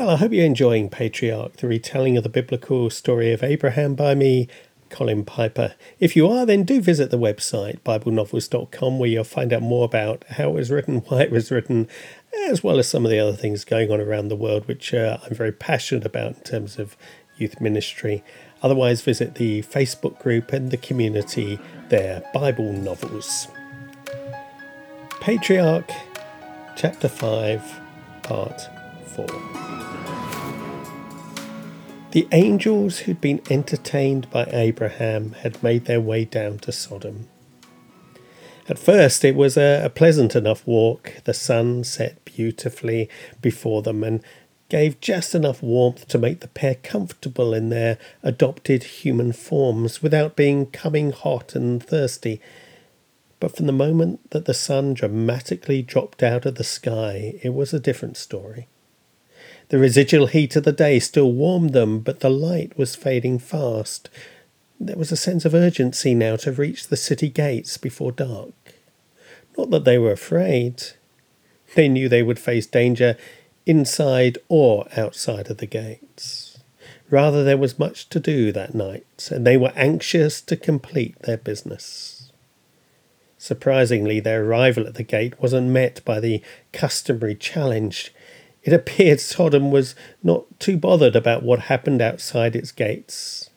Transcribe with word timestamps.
Well, 0.00 0.08
I 0.08 0.16
hope 0.16 0.32
you're 0.32 0.46
enjoying 0.46 0.88
Patriarch, 0.88 1.58
the 1.58 1.68
retelling 1.68 2.16
of 2.16 2.22
the 2.22 2.30
biblical 2.30 2.88
story 2.88 3.34
of 3.34 3.42
Abraham 3.42 3.94
by 3.94 4.14
me, 4.14 4.48
Colin 4.88 5.26
Piper. 5.26 5.74
If 5.98 6.16
you 6.16 6.26
are, 6.26 6.46
then 6.46 6.62
do 6.62 6.80
visit 6.80 7.10
the 7.10 7.18
website, 7.18 7.80
BibleNovels.com, 7.80 8.98
where 8.98 9.10
you'll 9.10 9.24
find 9.24 9.52
out 9.52 9.60
more 9.60 9.84
about 9.84 10.24
how 10.26 10.48
it 10.48 10.54
was 10.54 10.70
written, 10.70 11.00
why 11.08 11.24
it 11.24 11.30
was 11.30 11.50
written, 11.50 11.86
as 12.48 12.64
well 12.64 12.78
as 12.78 12.88
some 12.88 13.04
of 13.04 13.10
the 13.10 13.18
other 13.18 13.36
things 13.36 13.66
going 13.66 13.92
on 13.92 14.00
around 14.00 14.28
the 14.28 14.36
world, 14.36 14.66
which 14.66 14.94
uh, 14.94 15.18
I'm 15.22 15.34
very 15.34 15.52
passionate 15.52 16.06
about 16.06 16.28
in 16.28 16.42
terms 16.44 16.78
of 16.78 16.96
youth 17.36 17.60
ministry. 17.60 18.24
Otherwise, 18.62 19.02
visit 19.02 19.34
the 19.34 19.60
Facebook 19.64 20.18
group 20.18 20.50
and 20.54 20.70
the 20.70 20.78
community 20.78 21.60
there, 21.90 22.22
Bible 22.32 22.72
Novels. 22.72 23.48
Patriarch, 25.20 25.90
Chapter 26.74 27.10
5, 27.10 27.80
Part 28.22 28.62
4. 29.08 29.89
The 32.12 32.26
angels 32.32 33.00
who'd 33.00 33.20
been 33.20 33.40
entertained 33.48 34.28
by 34.30 34.48
Abraham 34.50 35.30
had 35.30 35.62
made 35.62 35.84
their 35.84 36.00
way 36.00 36.24
down 36.24 36.58
to 36.58 36.72
Sodom. 36.72 37.28
At 38.68 38.80
first, 38.80 39.24
it 39.24 39.36
was 39.36 39.56
a, 39.56 39.82
a, 39.84 39.90
pleasant 39.90 40.34
enough 40.34 40.66
walk. 40.66 41.12
The 41.22 41.34
sun 41.34 41.84
set 41.84 42.24
beautifully 42.24 43.08
before 43.40 43.82
them 43.82 44.02
and 44.02 44.24
gave 44.68 45.00
just 45.00 45.36
enough 45.36 45.62
warmth 45.62 46.08
to 46.08 46.18
make 46.18 46.40
the 46.40 46.48
pair 46.48 46.74
comfortable 46.74 47.54
in 47.54 47.68
their 47.68 47.96
adopted 48.24 48.82
human 48.82 49.30
forms 49.30 50.02
without 50.02 50.34
being 50.34 50.66
coming 50.66 51.12
hot 51.12 51.54
and 51.54 51.80
thirsty. 51.80 52.40
But 53.38 53.56
from 53.56 53.66
the 53.66 53.72
moment 53.72 54.30
that 54.30 54.46
the 54.46 54.54
sun 54.54 54.94
dramatically 54.94 55.80
dropped 55.80 56.24
out 56.24 56.44
of 56.44 56.56
the 56.56 56.64
sky, 56.64 57.38
it 57.40 57.54
was 57.54 57.72
a 57.72 57.78
different 57.78 58.16
story. 58.16 58.66
The 59.70 59.78
residual 59.78 60.26
heat 60.26 60.56
of 60.56 60.64
the 60.64 60.72
day 60.72 60.98
still 60.98 61.32
warmed 61.32 61.72
them, 61.72 62.00
but 62.00 62.20
the 62.20 62.28
light 62.28 62.76
was 62.76 62.96
fading 62.96 63.38
fast. 63.38 64.10
There 64.80 64.96
was 64.96 65.12
a 65.12 65.16
sense 65.16 65.44
of 65.44 65.54
urgency 65.54 66.12
now 66.12 66.34
to 66.36 66.50
reach 66.50 66.88
the 66.88 66.96
city 66.96 67.28
gates 67.28 67.78
before 67.78 68.10
dark. 68.10 68.52
Not 69.56 69.70
that 69.70 69.84
they 69.84 69.96
were 69.96 70.10
afraid. 70.10 70.82
They 71.76 71.88
knew 71.88 72.08
they 72.08 72.24
would 72.24 72.40
face 72.40 72.66
danger 72.66 73.16
inside 73.64 74.38
or 74.48 74.88
outside 74.96 75.48
of 75.48 75.58
the 75.58 75.66
gates. 75.66 76.58
Rather, 77.08 77.44
there 77.44 77.56
was 77.56 77.78
much 77.78 78.08
to 78.08 78.18
do 78.18 78.50
that 78.50 78.74
night, 78.74 79.28
and 79.30 79.46
they 79.46 79.56
were 79.56 79.72
anxious 79.76 80.40
to 80.42 80.56
complete 80.56 81.16
their 81.20 81.36
business. 81.36 82.32
Surprisingly, 83.38 84.18
their 84.18 84.44
arrival 84.44 84.86
at 84.88 84.94
the 84.94 85.04
gate 85.04 85.40
wasn't 85.40 85.68
met 85.68 86.04
by 86.04 86.18
the 86.18 86.42
customary 86.72 87.36
challenge 87.36 88.12
it 88.62 88.72
appeared 88.72 89.20
Sodom 89.20 89.70
was 89.70 89.94
not 90.22 90.44
too 90.58 90.76
bothered 90.76 91.16
about 91.16 91.42
what 91.42 91.60
happened 91.60 92.02
outside 92.02 92.54
its 92.54 92.72
gates. 92.72 93.50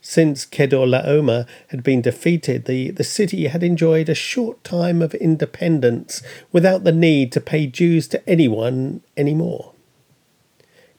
Since 0.00 0.44
Kedorlaomer 0.44 1.46
had 1.68 1.82
been 1.82 2.02
defeated, 2.02 2.66
the, 2.66 2.90
the 2.90 3.04
city 3.04 3.46
had 3.46 3.62
enjoyed 3.62 4.10
a 4.10 4.14
short 4.14 4.62
time 4.62 5.00
of 5.00 5.14
independence 5.14 6.22
without 6.52 6.84
the 6.84 6.92
need 6.92 7.32
to 7.32 7.40
pay 7.40 7.64
dues 7.66 8.06
to 8.08 8.28
anyone 8.28 9.00
any 9.16 9.34
more. 9.34 9.72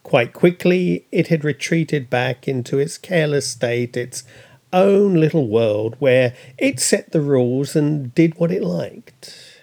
Quite 0.01 0.33
quickly, 0.33 1.05
it 1.11 1.27
had 1.27 1.43
retreated 1.43 2.09
back 2.09 2.47
into 2.47 2.79
its 2.79 2.97
careless 2.97 3.47
state, 3.47 3.95
its 3.95 4.23
own 4.73 5.13
little 5.13 5.47
world, 5.47 5.95
where 5.99 6.33
it 6.57 6.79
set 6.79 7.11
the 7.11 7.21
rules 7.21 7.75
and 7.75 8.13
did 8.15 8.39
what 8.39 8.51
it 8.51 8.63
liked. 8.63 9.54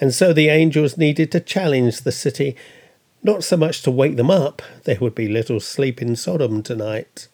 And 0.00 0.14
so 0.14 0.32
the 0.32 0.48
angels 0.48 0.96
needed 0.96 1.32
to 1.32 1.40
challenge 1.40 2.00
the 2.00 2.12
city, 2.12 2.56
not 3.22 3.44
so 3.44 3.56
much 3.56 3.82
to 3.82 3.90
wake 3.90 4.16
them 4.16 4.30
up, 4.30 4.62
there 4.84 4.98
would 5.00 5.14
be 5.14 5.28
little 5.28 5.60
sleep 5.60 6.02
in 6.02 6.16
Sodom 6.16 6.62
tonight, 6.62 7.28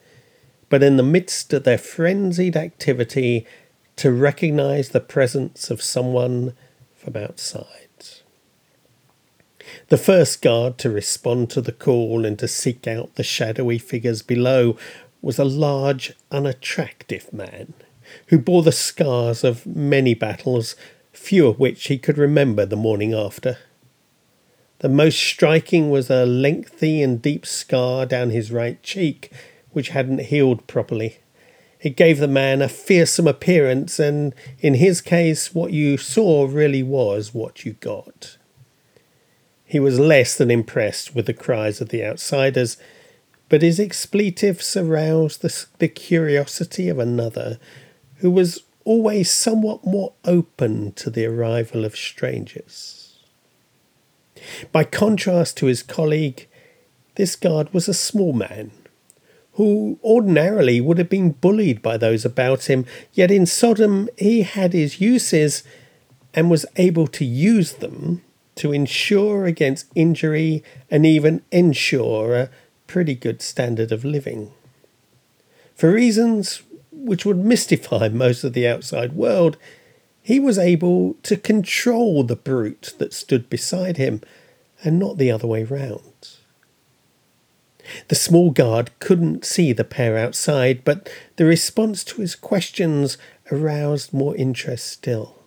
but 0.68 0.82
in 0.82 0.96
the 0.96 1.02
midst 1.02 1.52
of 1.52 1.64
their 1.64 1.78
frenzied 1.78 2.56
activity, 2.56 3.46
to 3.96 4.10
recognize 4.10 4.88
the 4.88 5.00
presence 5.00 5.70
of 5.70 5.82
someone 5.82 6.54
from 6.94 7.16
outside. 7.16 7.66
The 9.88 9.98
first 9.98 10.42
guard 10.42 10.78
to 10.78 10.90
respond 10.90 11.50
to 11.50 11.60
the 11.60 11.72
call 11.72 12.24
and 12.24 12.38
to 12.38 12.48
seek 12.48 12.86
out 12.86 13.14
the 13.14 13.22
shadowy 13.22 13.78
figures 13.78 14.22
below 14.22 14.76
was 15.20 15.38
a 15.38 15.44
large, 15.44 16.12
unattractive 16.30 17.32
man 17.32 17.74
who 18.28 18.38
bore 18.38 18.62
the 18.62 18.72
scars 18.72 19.44
of 19.44 19.66
many 19.66 20.14
battles 20.14 20.74
few 21.12 21.46
of 21.46 21.58
which 21.58 21.86
he 21.88 21.98
could 21.98 22.18
remember 22.18 22.64
the 22.64 22.76
morning 22.76 23.14
after. 23.14 23.58
The 24.78 24.88
most 24.88 25.18
striking 25.18 25.90
was 25.90 26.10
a 26.10 26.26
lengthy 26.26 27.02
and 27.02 27.22
deep 27.22 27.46
scar 27.46 28.04
down 28.04 28.30
his 28.30 28.50
right 28.50 28.82
cheek, 28.82 29.30
which 29.70 29.90
hadn't 29.90 30.22
healed 30.22 30.66
properly. 30.66 31.18
It 31.80 31.96
gave 31.96 32.18
the 32.18 32.28
man 32.28 32.62
a 32.62 32.68
fearsome 32.68 33.26
appearance, 33.26 33.98
and 33.98 34.34
in 34.60 34.74
his 34.74 35.00
case, 35.00 35.54
what 35.54 35.72
you 35.72 35.96
saw 35.96 36.46
really 36.46 36.82
was 36.82 37.34
what 37.34 37.64
you 37.64 37.74
got. 37.74 38.38
He 39.64 39.80
was 39.80 39.98
less 39.98 40.36
than 40.36 40.50
impressed 40.50 41.14
with 41.14 41.26
the 41.26 41.32
cries 41.32 41.80
of 41.80 41.88
the 41.88 42.04
outsiders, 42.04 42.76
but 43.48 43.62
his 43.62 43.80
expletives 43.80 44.76
aroused 44.76 45.42
the, 45.42 45.66
the 45.78 45.88
curiosity 45.88 46.88
of 46.88 46.98
another, 46.98 47.58
who 48.16 48.30
was 48.30 48.62
always 48.84 49.30
somewhat 49.30 49.84
more 49.84 50.12
open 50.24 50.92
to 50.92 51.10
the 51.10 51.26
arrival 51.26 51.84
of 51.84 51.96
strangers. 51.96 53.18
By 54.72 54.84
contrast 54.84 55.56
to 55.58 55.66
his 55.66 55.82
colleague, 55.82 56.48
this 57.14 57.36
guard 57.36 57.72
was 57.72 57.88
a 57.88 57.94
small 57.94 58.32
man 58.32 58.70
who 59.54 59.98
ordinarily 60.02 60.80
would 60.80 60.98
have 60.98 61.10
been 61.10 61.32
bullied 61.32 61.82
by 61.82 61.96
those 61.96 62.24
about 62.24 62.70
him, 62.70 62.86
yet 63.12 63.30
in 63.30 63.44
Sodom 63.44 64.08
he 64.16 64.42
had 64.42 64.72
his 64.72 65.00
uses 65.00 65.62
and 66.32 66.50
was 66.50 66.64
able 66.76 67.06
to 67.06 67.24
use 67.24 67.74
them 67.74 68.22
to 68.54 68.72
insure 68.72 69.44
against 69.44 69.86
injury 69.94 70.62
and 70.90 71.04
even 71.04 71.42
ensure 71.50 72.34
a 72.34 72.50
pretty 72.86 73.14
good 73.14 73.42
standard 73.42 73.92
of 73.92 74.04
living. 74.04 74.50
For 75.74 75.92
reasons 75.92 76.62
which 77.04 77.24
would 77.24 77.38
mystify 77.38 78.08
most 78.08 78.44
of 78.44 78.52
the 78.52 78.66
outside 78.66 79.12
world, 79.12 79.56
he 80.22 80.38
was 80.38 80.58
able 80.58 81.14
to 81.24 81.36
control 81.36 82.22
the 82.22 82.36
brute 82.36 82.94
that 82.98 83.12
stood 83.12 83.50
beside 83.50 83.96
him 83.96 84.20
and 84.84 84.98
not 84.98 85.18
the 85.18 85.30
other 85.30 85.46
way 85.46 85.64
round. 85.64 86.36
The 88.08 88.14
small 88.14 88.50
guard 88.50 88.90
couldn't 89.00 89.44
see 89.44 89.72
the 89.72 89.84
pair 89.84 90.16
outside, 90.16 90.84
but 90.84 91.10
the 91.36 91.44
response 91.44 92.04
to 92.04 92.20
his 92.20 92.36
questions 92.36 93.18
aroused 93.50 94.12
more 94.12 94.36
interest 94.36 94.86
still. 94.86 95.42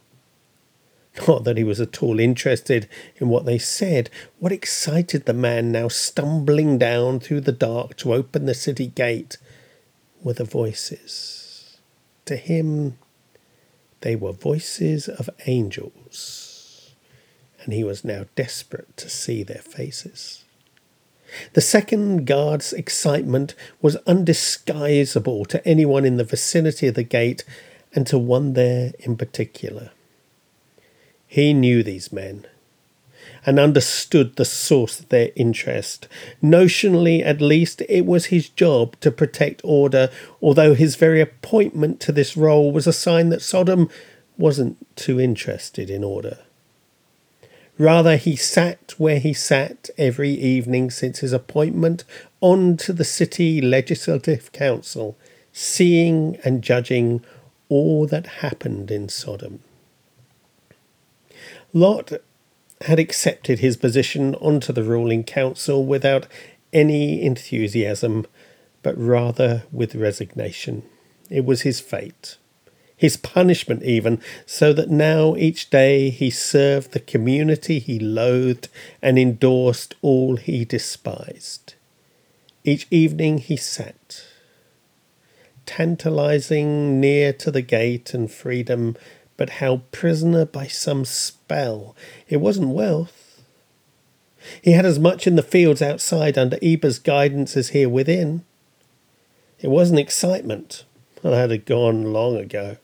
Not 1.28 1.46
that 1.46 1.58
he 1.58 1.64
was 1.64 1.80
at 1.80 2.04
all 2.04 2.20
interested 2.20 2.90
in 3.18 3.30
what 3.30 3.46
they 3.46 3.58
said. 3.58 4.10
What 4.40 4.52
excited 4.52 5.26
the 5.26 5.34
man 5.34 5.72
now 5.72 5.88
stumbling 5.88 6.78
down 6.78 7.22
through 7.22 7.42
the 7.42 7.54
dark 7.54 7.96
to 7.98 8.14
open 8.14 8.46
the 8.46 8.54
city 8.54 8.88
gate 8.88 9.38
were 10.22 10.34
the 10.34 10.44
voices. 10.44 11.35
To 12.26 12.36
him, 12.36 12.98
they 14.02 14.16
were 14.16 14.32
voices 14.32 15.08
of 15.08 15.30
angels, 15.46 16.96
and 17.64 17.74
he 17.74 17.84
was 17.84 18.04
now 18.04 18.26
desperate 18.36 18.96
to 18.98 19.10
see 19.10 19.44
their 19.44 19.62
faces. 19.62 20.44
The 21.54 21.62
second 21.62 22.26
guard's 22.26 22.72
excitement 22.74 23.56
was 23.82 23.98
undisguisable 24.08 25.46
to 25.48 25.68
anyone 25.68 26.06
in 26.06 26.18
the 26.18 26.24
vicinity 26.24 26.88
of 26.88 26.96
the 26.96 27.04
gate 27.04 27.44
and 27.94 28.06
to 28.08 28.18
one 28.18 28.54
there 28.54 28.94
in 29.00 29.18
particular. 29.18 29.92
He 31.28 31.54
knew 31.54 31.84
these 31.84 32.12
men 32.12 32.46
and 33.46 33.60
understood 33.60 34.36
the 34.36 34.46
source 34.46 35.00
of 35.00 35.10
their 35.10 35.32
interest. 35.36 36.08
Notionally, 36.42 37.24
at 37.24 37.42
least, 37.42 37.82
it 37.88 38.06
was 38.06 38.26
his 38.26 38.50
job 38.50 39.00
to 39.02 39.12
protect 39.12 39.62
order, 39.64 40.10
although 40.42 40.74
his 40.74 40.96
very 40.96 41.22
appointment 41.22 42.00
to 42.02 42.12
this 42.12 42.36
role 42.36 42.72
was 42.72 42.88
a 42.88 42.94
sign 42.94 43.30
that 43.30 43.42
Sodom 43.42 43.90
wasn't 44.38 44.78
too 44.96 45.20
interested 45.20 45.90
in 45.90 46.04
order. 46.04 46.40
Rather, 47.78 48.16
he 48.16 48.36
sat 48.36 48.94
where 48.98 49.20
he 49.20 49.34
sat 49.34 49.90
every 49.98 50.30
evening 50.32 50.90
since 50.90 51.20
his 51.20 51.34
appointment 51.34 52.06
on 52.40 52.78
to 52.78 52.94
the 52.94 53.04
city 53.04 53.62
legislative 53.62 54.52
council, 54.54 55.18
seeing 55.52 56.38
and 56.44 56.62
judging 56.62 57.24
all 57.68 58.08
that 58.08 58.28
happened 58.28 58.92
in 58.92 59.10
Sodom. 59.10 59.60
Lot 61.74 62.14
had 62.82 63.00
accepted 63.00 63.60
his 63.60 63.78
position 63.78 64.36
onto 64.36 64.74
the 64.74 64.84
ruling 64.84 65.24
council 65.24 65.86
without 65.86 66.28
any 66.74 67.22
enthusiasm, 67.24 68.26
but 68.84 68.98
rather 68.98 69.64
with 69.72 69.96
resignation. 69.96 70.84
It 71.30 71.46
was 71.46 71.62
his 71.62 71.80
fate. 71.80 72.38
his 72.98 73.18
punishment 73.18 73.84
even, 73.84 74.22
so 74.46 74.72
that 74.74 74.90
now 74.90 75.36
each 75.36 75.70
day 75.70 76.10
he 76.10 76.30
served 76.30 76.92
the 76.92 77.00
community 77.00 77.80
he 77.80 78.00
loathed 78.00 78.70
and 79.02 79.20
endorsed 79.20 79.96
all 80.02 80.38
he 80.38 80.64
despised. 80.64 81.74
Each 82.64 82.88
evening 82.90 83.40
he 83.40 83.58
sat, 83.58 84.24
tantalizing 85.66 87.00
near 87.00 87.34
to 87.34 87.52
the 87.52 87.62
gate 87.62 88.14
and 88.14 88.32
freedom, 88.32 88.96
but 89.38 89.50
held 89.50 89.92
prisoner 89.92 90.46
by 90.46 90.68
some 90.68 91.06
spell. 91.06 91.96
It 92.28 92.38
wasn't 92.38 92.70
wealth. 92.70 93.42
He 94.62 94.72
had 94.72 94.86
as 94.86 95.00
much 95.00 95.28
in 95.28 95.36
the 95.36 95.44
fields 95.44 95.82
outside 95.82 96.38
under 96.38 96.58
Eber's 96.62 97.00
guidance 97.00 97.58
as 97.58 97.70
here 97.70 97.90
within. 97.90 98.46
It 99.60 99.70
wasn't 99.70 100.00
excitement. 100.00 100.84
that 101.24 101.50
had 101.50 101.66
gone 101.66 102.14
long 102.14 102.38
ago. 102.38 102.78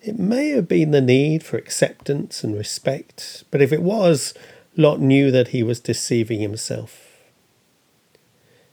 It 0.00 0.18
may 0.18 0.50
have 0.50 0.68
been 0.68 0.92
the 0.92 1.00
need 1.00 1.42
for 1.42 1.58
acceptance 1.58 2.42
and 2.42 2.56
respect, 2.56 3.44
but 3.50 3.60
if 3.60 3.72
it 3.72 3.82
was, 3.82 4.32
Lot 4.76 5.00
knew 5.00 5.30
that 5.30 5.48
he 5.48 5.62
was 5.62 5.80
deceiving 5.80 6.40
himself. 6.40 7.06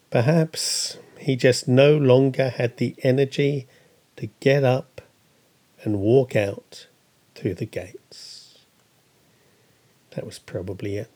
Perhaps 0.10 0.98
he 1.20 1.36
just 1.36 1.68
no 1.68 1.98
longer 1.98 2.50
had 2.50 2.78
the 2.78 2.96
energy 3.04 3.68
to 4.16 4.28
get 4.40 4.64
up 4.64 4.97
and 5.84 6.00
walk 6.00 6.36
out 6.36 6.88
through 7.36 7.56
the 7.56 7.66
gates. 7.66 8.60
That 10.12 10.26
was 10.26 10.40
probably 10.40 10.98
it. 10.98 11.12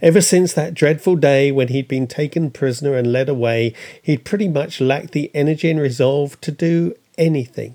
Ever 0.00 0.20
since 0.20 0.52
that 0.52 0.74
dreadful 0.74 1.16
day 1.16 1.50
when 1.50 1.68
he'd 1.68 1.88
been 1.88 2.06
taken 2.06 2.50
prisoner 2.50 2.96
and 2.96 3.12
led 3.12 3.28
away, 3.28 3.74
he'd 4.02 4.24
pretty 4.24 4.48
much 4.48 4.80
lacked 4.80 5.12
the 5.12 5.30
energy 5.34 5.70
and 5.70 5.80
resolve 5.80 6.40
to 6.42 6.52
do 6.52 6.94
anything. 7.18 7.74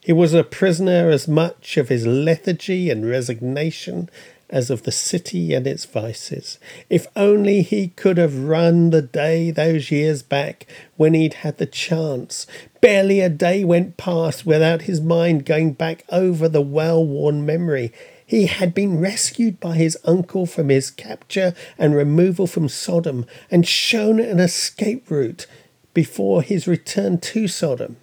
He 0.00 0.12
was 0.12 0.34
a 0.34 0.44
prisoner 0.44 1.10
as 1.10 1.26
much 1.26 1.76
of 1.76 1.88
his 1.88 2.06
lethargy 2.06 2.90
and 2.90 3.08
resignation 3.08 4.08
as 4.48 4.70
of 4.70 4.84
the 4.84 4.92
city 4.92 5.52
and 5.54 5.66
its 5.66 5.84
vices. 5.84 6.58
If 6.88 7.06
only 7.16 7.62
he 7.62 7.88
could 7.88 8.16
have 8.16 8.44
run 8.44 8.90
the 8.90 9.02
day 9.02 9.50
those 9.50 9.90
years 9.90 10.22
back 10.22 10.66
when 10.96 11.14
he'd 11.14 11.34
had 11.34 11.58
the 11.58 11.66
chance. 11.66 12.46
Barely 12.80 13.20
a 13.20 13.28
day 13.28 13.64
went 13.64 13.96
past 13.96 14.46
without 14.46 14.82
his 14.82 15.00
mind 15.00 15.44
going 15.44 15.72
back 15.72 16.04
over 16.10 16.48
the 16.48 16.60
well 16.60 17.04
worn 17.04 17.44
memory. 17.44 17.92
He 18.24 18.46
had 18.46 18.74
been 18.74 19.00
rescued 19.00 19.60
by 19.60 19.76
his 19.76 19.96
uncle 20.04 20.46
from 20.46 20.68
his 20.68 20.90
capture 20.90 21.54
and 21.78 21.94
removal 21.94 22.46
from 22.46 22.68
Sodom 22.68 23.26
and 23.50 23.66
shown 23.66 24.18
an 24.18 24.40
escape 24.40 25.10
route 25.10 25.46
before 25.94 26.42
his 26.42 26.66
return 26.66 27.18
to 27.18 27.48
Sodom. 27.48 27.96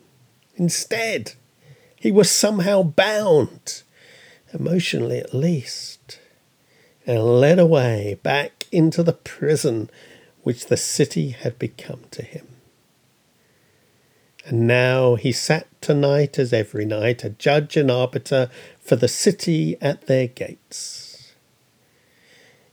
Instead, 0.55 1.33
he 1.95 2.11
was 2.11 2.29
somehow 2.29 2.83
bound, 2.83 3.83
emotionally 4.53 5.19
at 5.19 5.33
least, 5.33 6.19
and 7.05 7.39
led 7.39 7.59
away 7.59 8.17
back 8.23 8.65
into 8.71 9.03
the 9.03 9.13
prison 9.13 9.89
which 10.43 10.67
the 10.67 10.77
city 10.77 11.29
had 11.29 11.57
become 11.59 12.01
to 12.11 12.21
him. 12.21 12.47
And 14.45 14.67
now 14.67 15.15
he 15.15 15.31
sat 15.31 15.67
tonight 15.81 16.37
as 16.37 16.51
every 16.51 16.85
night, 16.85 17.23
a 17.23 17.29
judge 17.29 17.77
and 17.77 17.89
arbiter 17.89 18.49
for 18.79 18.95
the 18.95 19.07
city 19.07 19.77
at 19.81 20.07
their 20.07 20.27
gates. 20.27 21.33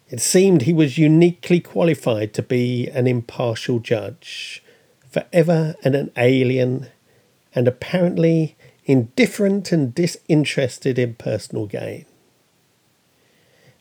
It 0.09 0.21
seemed 0.21 0.63
he 0.63 0.73
was 0.73 0.99
uniquely 0.99 1.61
qualified 1.61 2.35
to 2.35 2.43
be 2.43 2.89
an 2.89 3.07
impartial 3.07 3.79
judge, 3.79 4.63
forever 5.09 5.77
and 5.85 5.95
an 5.95 6.11
alien, 6.17 6.89
and 7.55 7.69
apparently 7.69 8.57
indifferent 8.85 9.71
and 9.71 9.95
disinterested 9.95 10.99
in 10.99 11.15
personal 11.15 11.67
gain. 11.67 12.07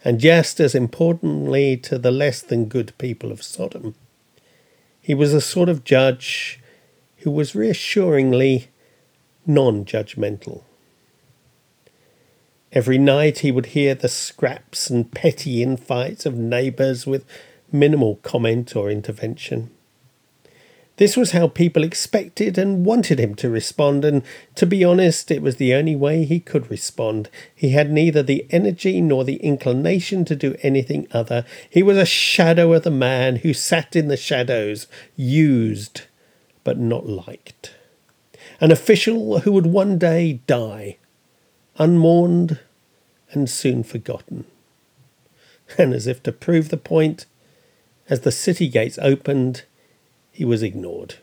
And 0.04 0.20
just 0.20 0.60
as 0.60 0.76
importantly 0.76 1.76
to 1.78 1.98
the 1.98 2.12
less 2.12 2.42
than 2.42 2.66
good 2.66 2.98
people 2.98 3.32
of 3.32 3.44
Sodom, 3.44 3.96
he 5.02 5.14
was 5.14 5.34
a 5.34 5.42
sort 5.42 5.70
of 5.70 5.84
judge 5.84 6.60
who 7.20 7.32
was 7.32 7.56
reassuringly 7.56 8.70
non 9.46 9.84
judgmental. 9.84 10.64
Every 12.72 13.00
night 13.00 13.40
he 13.40 13.52
would 13.52 13.68
hear 13.68 13.96
the 13.96 14.08
scraps 14.08 14.90
and 14.90 15.12
petty 15.12 15.64
infights 15.64 16.26
of 16.26 16.36
neighbours 16.36 17.08
with 17.08 17.26
minimal 17.72 18.18
comment 18.18 18.76
or 18.76 18.92
intervention. 18.92 19.72
This 21.00 21.16
was 21.16 21.32
how 21.32 21.48
people 21.48 21.86
expected 21.86 22.58
and 22.58 22.86
wanted 22.86 23.22
him 23.22 23.34
to 23.36 23.50
respond, 23.50 24.04
and 24.04 24.22
to 24.56 24.66
be 24.66 24.84
honest, 24.84 25.32
it 25.32 25.42
was 25.42 25.56
the 25.56 25.74
only 25.74 25.96
way 25.96 26.26
he 26.26 26.42
could 26.42 26.70
respond. 26.70 27.30
He 27.56 27.70
had 27.70 27.90
neither 27.90 28.22
the 28.22 28.46
energy 28.50 29.00
nor 29.00 29.24
the 29.24 29.38
inclination 29.38 30.26
to 30.26 30.36
do 30.36 30.58
anything 30.62 31.08
other. 31.12 31.46
He 31.70 31.82
was 31.82 31.96
a 31.96 32.06
shadow 32.06 32.74
of 32.74 32.84
the 32.84 32.92
man 32.92 33.38
who 33.38 33.54
sat 33.54 33.96
in 33.96 34.10
the 34.10 34.18
shadows, 34.18 34.88
used 35.16 36.02
but 36.66 36.78
not 36.78 37.08
liked. 37.08 37.76
An 38.60 38.70
official 38.70 39.40
who 39.40 39.54
would 39.54 39.68
one 39.68 39.98
day 39.98 40.42
die, 40.48 40.98
unmourned 41.78 42.60
and 43.32 43.50
soon 43.50 43.84
forgotten. 43.84 44.44
And 45.78 45.94
as 45.94 46.08
if 46.08 46.22
to 46.24 46.34
prove 46.34 46.68
the 46.68 46.76
point, 46.76 47.26
as 48.10 48.20
the 48.20 48.34
city 48.34 48.68
gates 48.68 49.00
opened, 49.02 49.64
he 50.40 50.46
was 50.46 50.64
ignored. 50.64 51.16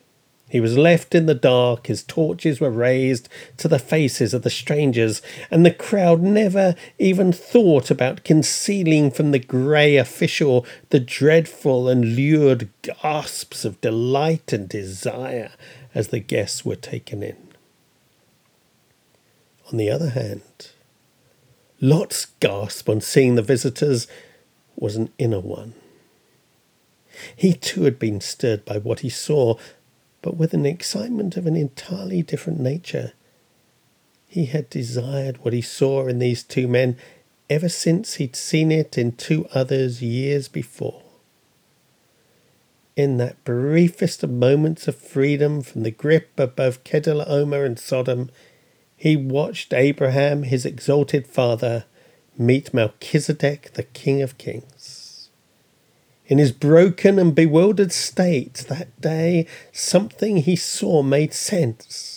He 0.50 0.60
was 0.60 0.76
left 0.76 1.14
in 1.14 1.24
the 1.24 1.34
dark, 1.34 1.86
his 1.86 2.02
torches 2.02 2.60
were 2.60 2.70
raised 2.70 3.30
to 3.56 3.66
the 3.66 3.78
faces 3.78 4.34
of 4.34 4.42
the 4.42 4.50
strangers, 4.50 5.22
and 5.50 5.64
the 5.64 5.70
crowd 5.70 6.20
never 6.20 6.74
even 6.98 7.32
thought 7.32 7.90
about 7.90 8.24
concealing 8.24 9.10
from 9.10 9.30
the 9.30 9.38
grey 9.38 9.96
official 9.96 10.66
the 10.90 11.00
dreadful 11.00 11.88
and 11.88 12.14
lurid 12.14 12.68
gasps 12.82 13.64
of 13.64 13.80
delight 13.80 14.52
and 14.52 14.68
desire 14.68 15.52
as 15.94 16.08
the 16.08 16.20
guests 16.20 16.62
were 16.62 16.76
taken 16.76 17.22
in. 17.22 17.38
On 19.72 19.78
the 19.78 19.88
other 19.88 20.10
hand, 20.10 20.72
Lot's 21.80 22.26
gasp 22.40 22.90
on 22.90 23.00
seeing 23.00 23.34
the 23.34 23.40
visitors 23.40 24.08
was 24.76 24.94
an 24.94 25.08
inner 25.16 25.40
one. 25.40 25.72
He 27.36 27.52
too 27.52 27.82
had 27.82 27.98
been 27.98 28.22
stirred 28.22 28.64
by 28.64 28.78
what 28.78 29.00
he 29.00 29.10
saw, 29.10 29.56
but 30.22 30.36
with 30.36 30.54
an 30.54 30.64
excitement 30.64 31.36
of 31.36 31.46
an 31.46 31.54
entirely 31.54 32.22
different 32.22 32.58
nature. 32.58 33.12
He 34.26 34.46
had 34.46 34.70
desired 34.70 35.44
what 35.44 35.52
he 35.52 35.60
saw 35.60 36.08
in 36.08 36.18
these 36.18 36.42
two 36.42 36.66
men 36.66 36.96
ever 37.48 37.68
since 37.68 38.14
he'd 38.14 38.34
seen 38.34 38.72
it 38.72 38.98
in 38.98 39.12
two 39.12 39.46
others 39.52 40.02
years 40.02 40.48
before. 40.48 41.02
In 42.96 43.18
that 43.18 43.44
briefest 43.44 44.22
of 44.22 44.30
moments 44.30 44.88
of 44.88 44.96
freedom 44.96 45.60
from 45.60 45.82
the 45.82 45.90
grip 45.90 46.30
of 46.38 46.56
both 46.56 46.82
Kedorlaomer 46.82 47.64
and 47.64 47.78
Sodom, 47.78 48.30
he 48.96 49.14
watched 49.14 49.74
Abraham, 49.74 50.44
his 50.44 50.64
exalted 50.64 51.26
father, 51.26 51.84
meet 52.38 52.72
Melchizedek, 52.72 53.74
the 53.74 53.82
King 53.82 54.22
of 54.22 54.38
Kings. 54.38 54.95
In 56.28 56.38
his 56.38 56.52
broken 56.52 57.18
and 57.18 57.34
bewildered 57.34 57.92
state 57.92 58.64
that 58.68 59.00
day, 59.00 59.46
something 59.72 60.38
he 60.38 60.56
saw 60.56 61.02
made 61.02 61.32
sense. 61.32 62.16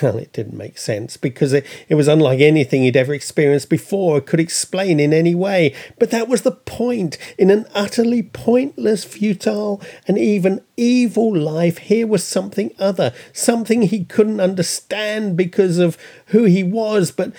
Well, 0.00 0.16
it 0.16 0.32
didn't 0.32 0.56
make 0.56 0.78
sense 0.78 1.16
because 1.16 1.52
it, 1.52 1.66
it 1.88 1.96
was 1.96 2.08
unlike 2.08 2.40
anything 2.40 2.82
he'd 2.82 2.96
ever 2.96 3.12
experienced 3.12 3.68
before 3.68 4.18
or 4.18 4.20
could 4.20 4.40
explain 4.40 5.00
in 5.00 5.12
any 5.12 5.34
way. 5.34 5.74
But 5.98 6.10
that 6.10 6.28
was 6.28 6.42
the 6.42 6.52
point. 6.52 7.18
In 7.36 7.50
an 7.50 7.66
utterly 7.74 8.22
pointless, 8.22 9.04
futile, 9.04 9.82
and 10.06 10.16
even 10.16 10.62
evil 10.76 11.36
life, 11.36 11.78
here 11.78 12.06
was 12.06 12.24
something 12.24 12.72
other, 12.78 13.12
something 13.32 13.82
he 13.82 14.04
couldn't 14.04 14.40
understand 14.40 15.36
because 15.36 15.78
of 15.78 15.98
who 16.26 16.44
he 16.44 16.62
was, 16.62 17.10
but 17.10 17.32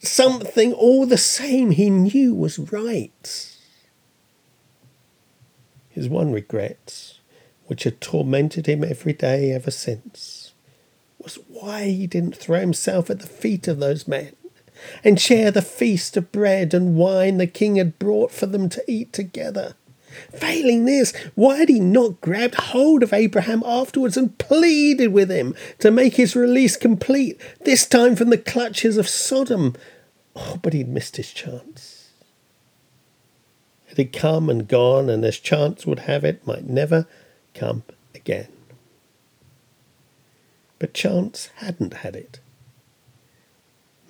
something 0.00 0.72
all 0.72 1.06
the 1.06 1.18
same 1.18 1.70
he 1.70 1.90
knew 1.90 2.34
was 2.34 2.58
right. 2.58 3.49
His 6.00 6.08
one 6.08 6.32
regret, 6.32 7.18
which 7.66 7.84
had 7.84 8.00
tormented 8.00 8.64
him 8.64 8.82
every 8.82 9.12
day 9.12 9.52
ever 9.52 9.70
since, 9.70 10.54
was 11.22 11.38
why 11.46 11.88
he 11.88 12.06
didn't 12.06 12.34
throw 12.34 12.58
himself 12.58 13.10
at 13.10 13.18
the 13.18 13.26
feet 13.26 13.68
of 13.68 13.80
those 13.80 14.08
men 14.08 14.32
and 15.04 15.20
share 15.20 15.50
the 15.50 15.60
feast 15.60 16.16
of 16.16 16.32
bread 16.32 16.72
and 16.72 16.96
wine 16.96 17.36
the 17.36 17.46
king 17.46 17.76
had 17.76 17.98
brought 17.98 18.32
for 18.32 18.46
them 18.46 18.70
to 18.70 18.82
eat 18.90 19.12
together. 19.12 19.74
Failing 20.32 20.86
this, 20.86 21.12
why 21.34 21.58
had 21.58 21.68
he 21.68 21.80
not 21.80 22.22
grabbed 22.22 22.54
hold 22.54 23.02
of 23.02 23.12
Abraham 23.12 23.62
afterwards 23.66 24.16
and 24.16 24.38
pleaded 24.38 25.08
with 25.08 25.30
him 25.30 25.54
to 25.80 25.90
make 25.90 26.14
his 26.14 26.34
release 26.34 26.78
complete, 26.78 27.38
this 27.66 27.84
time 27.84 28.16
from 28.16 28.30
the 28.30 28.38
clutches 28.38 28.96
of 28.96 29.06
Sodom? 29.06 29.76
Oh, 30.34 30.58
but 30.62 30.72
he'd 30.72 30.88
missed 30.88 31.18
his 31.18 31.30
chance. 31.30 31.99
Had 34.00 34.14
come 34.14 34.48
and 34.48 34.66
gone, 34.66 35.10
and 35.10 35.22
as 35.26 35.38
chance 35.38 35.84
would 35.84 35.98
have 36.00 36.24
it, 36.24 36.46
might 36.46 36.66
never 36.66 37.06
come 37.52 37.82
again. 38.14 38.48
But 40.78 40.94
chance 40.94 41.50
hadn't 41.56 41.92
had 41.98 42.16
it. 42.16 42.40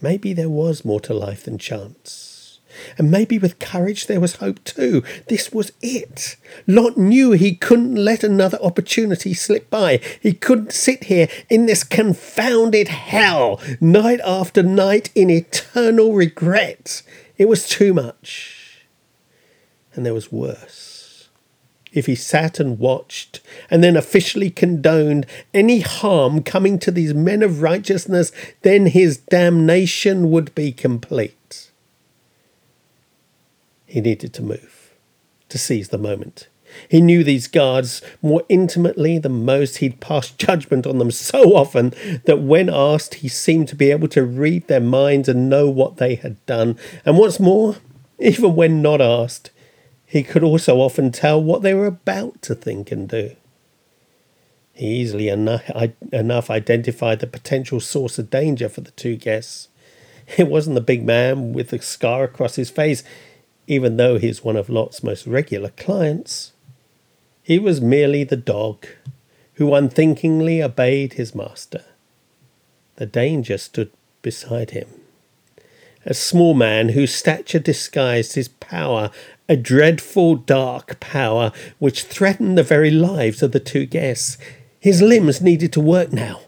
Maybe 0.01 0.33
there 0.33 0.49
was 0.49 0.85
more 0.85 1.01
to 1.01 1.13
life 1.13 1.43
than 1.43 1.59
chance. 1.59 2.61
And 2.97 3.11
maybe 3.11 3.37
with 3.37 3.59
courage 3.59 4.07
there 4.07 4.21
was 4.21 4.37
hope 4.37 4.63
too. 4.63 5.03
This 5.27 5.51
was 5.51 5.73
it. 5.83 6.37
Lot 6.69 6.97
knew 6.97 7.33
he 7.33 7.57
couldn't 7.57 7.97
let 7.97 8.23
another 8.23 8.63
opportunity 8.63 9.35
slip 9.35 9.69
by. 9.71 9.99
He 10.23 10.35
couldn't 10.35 10.73
sit 10.73 11.05
here 11.05 11.27
in 11.49 11.67
this 11.67 11.83
confounded 11.83 12.87
hell, 12.87 13.61
night 13.81 14.21
after 14.25 14.63
night, 14.63 15.11
in 15.17 15.31
eternal 15.31 16.13
regret. 16.13 17.03
It 17.39 17.49
was 17.49 17.69
too 17.69 17.93
much. 17.93 18.60
And 19.95 20.07
there 20.07 20.15
was 20.15 20.31
worse 20.31 21.01
if 21.93 22.07
he 22.07 22.15
sat 22.15 22.61
and 22.61 22.79
watched 22.79 23.41
and 23.71 23.83
then 23.83 23.97
officially 23.97 24.51
condoned 24.51 25.27
any 25.53 25.81
harm 25.81 26.43
coming 26.43 26.79
to 26.79 26.91
these 26.91 27.15
men 27.15 27.43
of 27.43 27.63
righteousness, 27.63 28.33
then 28.63 28.87
his 28.87 29.19
damnation 29.19 30.31
would 30.31 30.55
be 30.55 30.73
complete. 30.73 31.71
He 33.87 34.01
needed 34.01 34.33
to 34.35 34.43
move, 34.43 34.95
to 35.49 35.59
seize 35.59 35.89
the 35.89 35.99
moment. 35.99 36.47
He 36.89 37.01
knew 37.01 37.25
these 37.25 37.49
guards 37.49 38.01
more 38.23 38.45
intimately 38.49 39.19
than 39.19 39.45
most. 39.45 39.79
He'd 39.79 39.99
passed 39.99 40.39
judgment 40.39 40.87
on 40.87 40.99
them 40.99 41.11
so 41.11 41.57
often 41.57 41.93
that 42.27 42.41
when 42.41 42.71
asked, 42.71 43.15
he 43.15 43.29
seemed 43.29 43.67
to 43.69 43.75
be 43.75 43.91
able 43.91 44.07
to 44.09 44.25
read 44.25 44.69
their 44.69 44.81
minds 44.81 45.29
and 45.29 45.51
know 45.51 45.69
what 45.69 45.97
they 45.97 46.15
had 46.15 46.45
done. 46.47 46.79
And 47.05 47.19
what's 47.19 47.41
more, 47.41 47.79
even 48.21 48.55
when 48.55 48.81
not 48.81 49.01
asked, 49.01 49.51
he 50.11 50.25
could 50.25 50.43
also 50.43 50.81
often 50.81 51.13
tell 51.13 51.41
what 51.41 51.63
they 51.63 51.73
were 51.73 51.87
about 51.87 52.43
to 52.43 52.53
think 52.53 52.91
and 52.91 53.09
do. 53.09 53.37
He 54.73 54.87
easily 54.87 55.29
enough, 55.29 55.71
enough 56.13 56.51
identified 56.51 57.21
the 57.21 57.29
potential 57.29 57.79
source 57.79 58.19
of 58.19 58.29
danger 58.29 58.69
for 58.69 58.81
the 58.81 58.91
two 58.91 59.15
guests. 59.15 59.69
It 60.37 60.49
wasn't 60.49 60.75
the 60.75 60.81
big 60.81 61.05
man 61.05 61.53
with 61.53 61.69
the 61.69 61.81
scar 61.81 62.25
across 62.25 62.57
his 62.57 62.71
face, 62.71 63.05
even 63.69 63.99
though 63.99 64.19
he's 64.19 64.43
one 64.43 64.57
of 64.57 64.69
Lot's 64.69 65.05
most 65.05 65.29
regular 65.29 65.71
clients. 65.71 66.51
He 67.45 67.61
was 67.61 67.81
merely 67.81 68.25
the 68.25 68.37
dog 68.37 68.87
who 69.55 69.75
unthinkingly 69.75 70.61
obeyed 70.61 71.13
his 71.13 71.37
master. 71.37 71.85
The 72.97 73.07
danger 73.07 73.59
stood 73.59 73.93
beside 74.23 74.71
him. 74.71 74.89
A 76.07 76.15
small 76.15 76.55
man 76.55 76.91
whose 76.91 77.15
stature 77.15 77.59
disguised 77.59 78.35
his 78.35 78.49
power 78.49 79.11
a 79.51 79.57
dreadful 79.57 80.37
dark 80.37 81.01
power 81.01 81.51
which 81.81 82.05
threatened 82.05 82.57
the 82.57 82.63
very 82.63 82.91
lives 82.91 83.43
of 83.43 83.51
the 83.51 83.59
two 83.59 83.85
guests. 83.85 84.39
His 84.79 85.03
limbs 85.03 85.41
needed 85.41 85.73
to 85.73 85.81
work 85.81 86.13
now, 86.13 86.43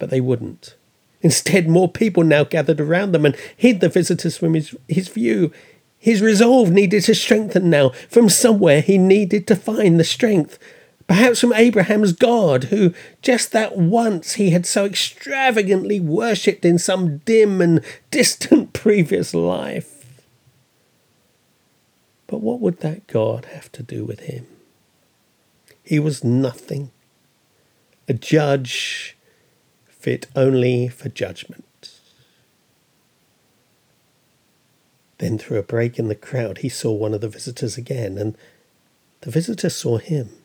but 0.00 0.10
they 0.10 0.20
wouldn't. 0.20 0.74
Instead, 1.22 1.68
more 1.68 1.88
people 1.88 2.24
now 2.24 2.42
gathered 2.42 2.80
around 2.80 3.12
them 3.12 3.24
and 3.24 3.36
hid 3.56 3.80
the 3.80 3.88
visitors 3.88 4.36
from 4.36 4.54
his, 4.54 4.74
his 4.88 5.06
view. 5.06 5.52
His 5.98 6.20
resolve 6.20 6.70
needed 6.70 7.04
to 7.04 7.14
strengthen 7.14 7.70
now. 7.70 7.90
From 8.08 8.28
somewhere 8.28 8.80
he 8.80 8.98
needed 8.98 9.46
to 9.46 9.56
find 9.56 10.00
the 10.00 10.04
strength. 10.04 10.58
Perhaps 11.10 11.40
from 11.40 11.52
Abraham's 11.54 12.12
God, 12.12 12.64
who 12.70 12.94
just 13.20 13.50
that 13.50 13.76
once 13.76 14.34
he 14.34 14.50
had 14.50 14.64
so 14.64 14.84
extravagantly 14.84 15.98
worshipped 15.98 16.64
in 16.64 16.78
some 16.78 17.18
dim 17.24 17.60
and 17.60 17.84
distant 18.12 18.72
previous 18.74 19.34
life. 19.34 20.22
But 22.28 22.42
what 22.42 22.60
would 22.60 22.78
that 22.78 23.08
God 23.08 23.46
have 23.46 23.72
to 23.72 23.82
do 23.82 24.04
with 24.04 24.20
him? 24.20 24.46
He 25.82 25.98
was 25.98 26.22
nothing, 26.22 26.92
a 28.06 28.14
judge 28.14 29.16
fit 29.88 30.28
only 30.36 30.86
for 30.86 31.08
judgment. 31.08 31.90
Then, 35.18 35.38
through 35.38 35.58
a 35.58 35.64
break 35.64 35.98
in 35.98 36.06
the 36.06 36.14
crowd, 36.14 36.58
he 36.58 36.68
saw 36.68 36.92
one 36.92 37.14
of 37.14 37.20
the 37.20 37.28
visitors 37.28 37.76
again, 37.76 38.16
and 38.16 38.38
the 39.22 39.32
visitor 39.32 39.70
saw 39.70 39.98
him. 39.98 40.36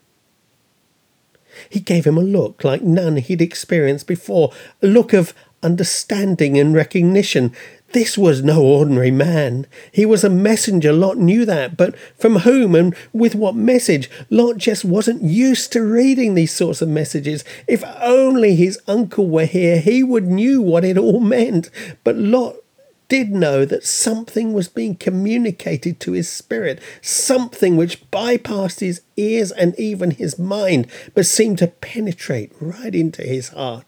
He 1.68 1.80
gave 1.80 2.06
him 2.06 2.18
a 2.18 2.22
look 2.22 2.64
like 2.64 2.82
none 2.82 3.16
he'd 3.16 3.42
experienced 3.42 4.06
before, 4.06 4.52
a 4.82 4.86
look 4.86 5.12
of 5.12 5.34
understanding 5.62 6.58
and 6.58 6.74
recognition. 6.74 7.52
This 7.92 8.18
was 8.18 8.42
no 8.42 8.62
ordinary 8.62 9.10
man. 9.10 9.66
He 9.92 10.04
was 10.04 10.24
a 10.24 10.30
messenger. 10.30 10.92
Lot 10.92 11.18
knew 11.18 11.44
that, 11.44 11.76
but 11.76 11.96
from 12.18 12.40
whom 12.40 12.74
and 12.74 12.94
with 13.12 13.34
what 13.34 13.54
message? 13.54 14.10
Lot 14.28 14.58
just 14.58 14.84
wasn't 14.84 15.22
used 15.22 15.72
to 15.72 15.82
reading 15.82 16.34
these 16.34 16.52
sorts 16.52 16.82
of 16.82 16.88
messages. 16.88 17.44
If 17.66 17.84
only 18.00 18.54
his 18.54 18.78
uncle 18.86 19.28
were 19.28 19.46
here, 19.46 19.80
he 19.80 20.02
would 20.02 20.26
knew 20.26 20.60
what 20.60 20.84
it 20.84 20.98
all 20.98 21.20
meant. 21.20 21.70
But 22.04 22.16
Lot 22.16 22.56
did 23.08 23.30
know 23.30 23.64
that 23.64 23.84
something 23.84 24.52
was 24.52 24.68
being 24.68 24.96
communicated 24.96 26.00
to 26.00 26.12
his 26.12 26.28
spirit, 26.28 26.80
something 27.00 27.76
which 27.76 28.08
bypassed 28.10 28.80
his 28.80 29.02
ears 29.16 29.52
and 29.52 29.78
even 29.78 30.10
his 30.12 30.38
mind, 30.38 30.88
but 31.14 31.26
seemed 31.26 31.58
to 31.58 31.68
penetrate 31.68 32.52
right 32.60 32.94
into 32.94 33.22
his 33.22 33.48
heart 33.50 33.84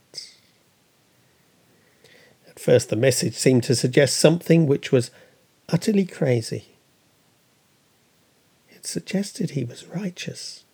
At 2.49 2.59
first, 2.59 2.89
the 2.89 2.97
message 2.97 3.35
seemed 3.35 3.63
to 3.65 3.77
suggest 3.77 4.19
something 4.19 4.67
which 4.67 4.91
was 4.91 5.13
utterly 5.69 6.05
crazy. 6.05 6.65
It 8.71 8.85
suggested 8.85 9.51
he 9.51 9.65
was 9.65 9.87
righteous. 9.87 10.65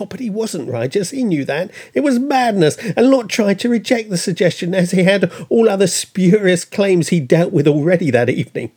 Oh, 0.00 0.06
but 0.06 0.20
he 0.20 0.30
wasn't 0.30 0.70
righteous. 0.70 1.10
He 1.10 1.24
knew 1.24 1.44
that. 1.44 1.70
It 1.92 2.00
was 2.00 2.18
madness, 2.18 2.76
and 2.76 3.10
Lot 3.10 3.28
tried 3.28 3.58
to 3.60 3.68
reject 3.68 4.10
the 4.10 4.16
suggestion 4.16 4.74
as 4.74 4.90
he 4.90 5.04
had 5.04 5.30
all 5.48 5.68
other 5.68 5.86
spurious 5.86 6.64
claims 6.64 7.08
he 7.08 7.20
dealt 7.20 7.52
with 7.52 7.68
already 7.68 8.10
that 8.10 8.30
evening. 8.30 8.72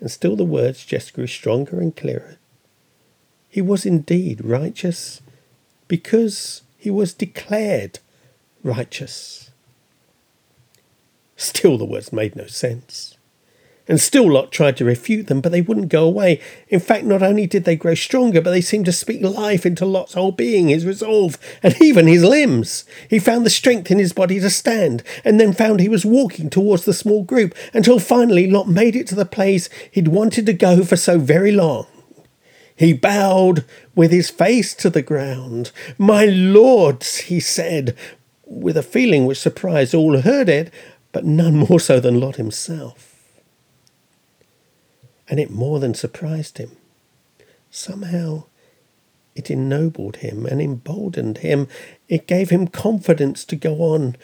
And 0.00 0.10
still 0.10 0.36
the 0.36 0.44
words 0.44 0.84
just 0.84 1.12
grew 1.12 1.26
stronger 1.26 1.80
and 1.80 1.94
clearer. 1.94 2.38
He 3.48 3.60
was 3.60 3.84
indeed 3.84 4.44
righteous 4.44 5.20
because 5.86 6.62
he 6.78 6.90
was 6.90 7.12
declared 7.12 7.98
righteous. 8.62 9.50
Still, 11.36 11.76
the 11.78 11.84
words 11.84 12.12
made 12.12 12.36
no 12.36 12.46
sense. 12.46 13.16
And 13.90 14.00
still, 14.00 14.30
Lot 14.30 14.52
tried 14.52 14.76
to 14.76 14.84
refute 14.84 15.26
them, 15.26 15.40
but 15.40 15.50
they 15.50 15.62
wouldn't 15.62 15.88
go 15.88 16.04
away. 16.04 16.40
In 16.68 16.78
fact, 16.78 17.04
not 17.04 17.24
only 17.24 17.44
did 17.44 17.64
they 17.64 17.74
grow 17.74 17.96
stronger, 17.96 18.40
but 18.40 18.52
they 18.52 18.60
seemed 18.60 18.84
to 18.84 18.92
speak 18.92 19.20
life 19.20 19.66
into 19.66 19.84
Lot's 19.84 20.14
whole 20.14 20.30
being, 20.30 20.68
his 20.68 20.86
resolve, 20.86 21.36
and 21.60 21.74
even 21.82 22.06
his 22.06 22.22
limbs. 22.22 22.84
He 23.08 23.18
found 23.18 23.44
the 23.44 23.50
strength 23.50 23.90
in 23.90 23.98
his 23.98 24.12
body 24.12 24.38
to 24.38 24.48
stand, 24.48 25.02
and 25.24 25.40
then 25.40 25.52
found 25.52 25.80
he 25.80 25.88
was 25.88 26.06
walking 26.06 26.50
towards 26.50 26.84
the 26.84 26.92
small 26.92 27.24
group, 27.24 27.52
until 27.74 27.98
finally 27.98 28.48
Lot 28.48 28.68
made 28.68 28.94
it 28.94 29.08
to 29.08 29.16
the 29.16 29.26
place 29.26 29.68
he'd 29.90 30.06
wanted 30.06 30.46
to 30.46 30.52
go 30.52 30.84
for 30.84 30.94
so 30.94 31.18
very 31.18 31.50
long. 31.50 31.88
He 32.76 32.92
bowed 32.92 33.64
with 33.96 34.12
his 34.12 34.30
face 34.30 34.72
to 34.74 34.88
the 34.88 35.02
ground. 35.02 35.72
My 35.98 36.26
lords, 36.26 37.16
he 37.22 37.40
said, 37.40 37.96
with 38.44 38.76
a 38.76 38.84
feeling 38.84 39.26
which 39.26 39.40
surprised 39.40 39.96
all 39.96 40.14
who 40.14 40.20
heard 40.20 40.48
it, 40.48 40.72
but 41.10 41.24
none 41.24 41.56
more 41.56 41.80
so 41.80 41.98
than 41.98 42.20
Lot 42.20 42.36
himself. 42.36 43.09
And 45.30 45.40
it 45.40 45.50
more 45.50 45.78
than 45.78 45.94
surprised 45.94 46.58
him. 46.58 46.76
Somehow 47.70 48.44
it 49.36 49.50
ennobled 49.50 50.16
him 50.16 50.44
and 50.44 50.60
emboldened 50.60 51.38
him. 51.38 51.68
It 52.08 52.26
gave 52.26 52.50
him 52.50 52.66
confidence 52.66 53.44
to 53.46 53.56
go 53.56 53.76
on. 53.76 54.16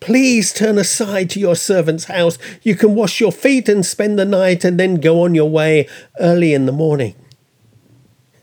Please 0.00 0.52
turn 0.52 0.78
aside 0.78 1.30
to 1.30 1.40
your 1.40 1.54
servant's 1.54 2.04
house. 2.04 2.38
You 2.62 2.74
can 2.74 2.94
wash 2.94 3.20
your 3.20 3.30
feet 3.30 3.68
and 3.68 3.84
spend 3.84 4.18
the 4.18 4.24
night 4.24 4.64
and 4.64 4.80
then 4.80 4.96
go 4.96 5.22
on 5.22 5.34
your 5.34 5.50
way 5.50 5.86
early 6.18 6.54
in 6.54 6.64
the 6.66 6.72
morning. 6.72 7.14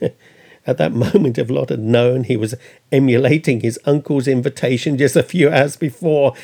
At 0.66 0.78
that 0.78 0.92
moment, 0.92 1.38
if 1.38 1.50
Lot 1.50 1.70
had 1.70 1.80
known 1.80 2.24
he 2.24 2.36
was 2.36 2.54
emulating 2.92 3.60
his 3.60 3.78
uncle's 3.84 4.28
invitation 4.28 4.96
just 4.96 5.16
a 5.16 5.22
few 5.22 5.50
hours 5.50 5.76
before, 5.76 6.34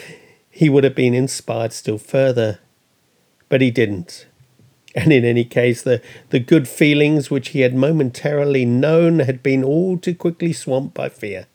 he 0.51 0.69
would 0.69 0.85
have 0.85 0.95
been 0.95 1.15
inspired 1.15 1.73
still 1.73 1.99
further. 1.99 2.59
But 3.49 3.61
he 3.61 3.71
didn't. 3.71 4.27
And 4.97 5.13
in 5.13 5.25
any 5.25 5.45
case, 5.45 5.83
the, 5.83 6.03
the 6.31 6.41
good 6.41 6.67
feelings 6.67 7.31
which 7.31 7.51
he 7.51 7.61
had 7.61 7.75
momentarily 7.75 8.65
known 8.65 9.21
had 9.21 9.41
been 9.41 9.63
all 9.63 9.97
too 9.97 10.17
quickly 10.17 10.53
swamped 10.53 10.95
by 10.95 11.09
fear. 11.09 11.47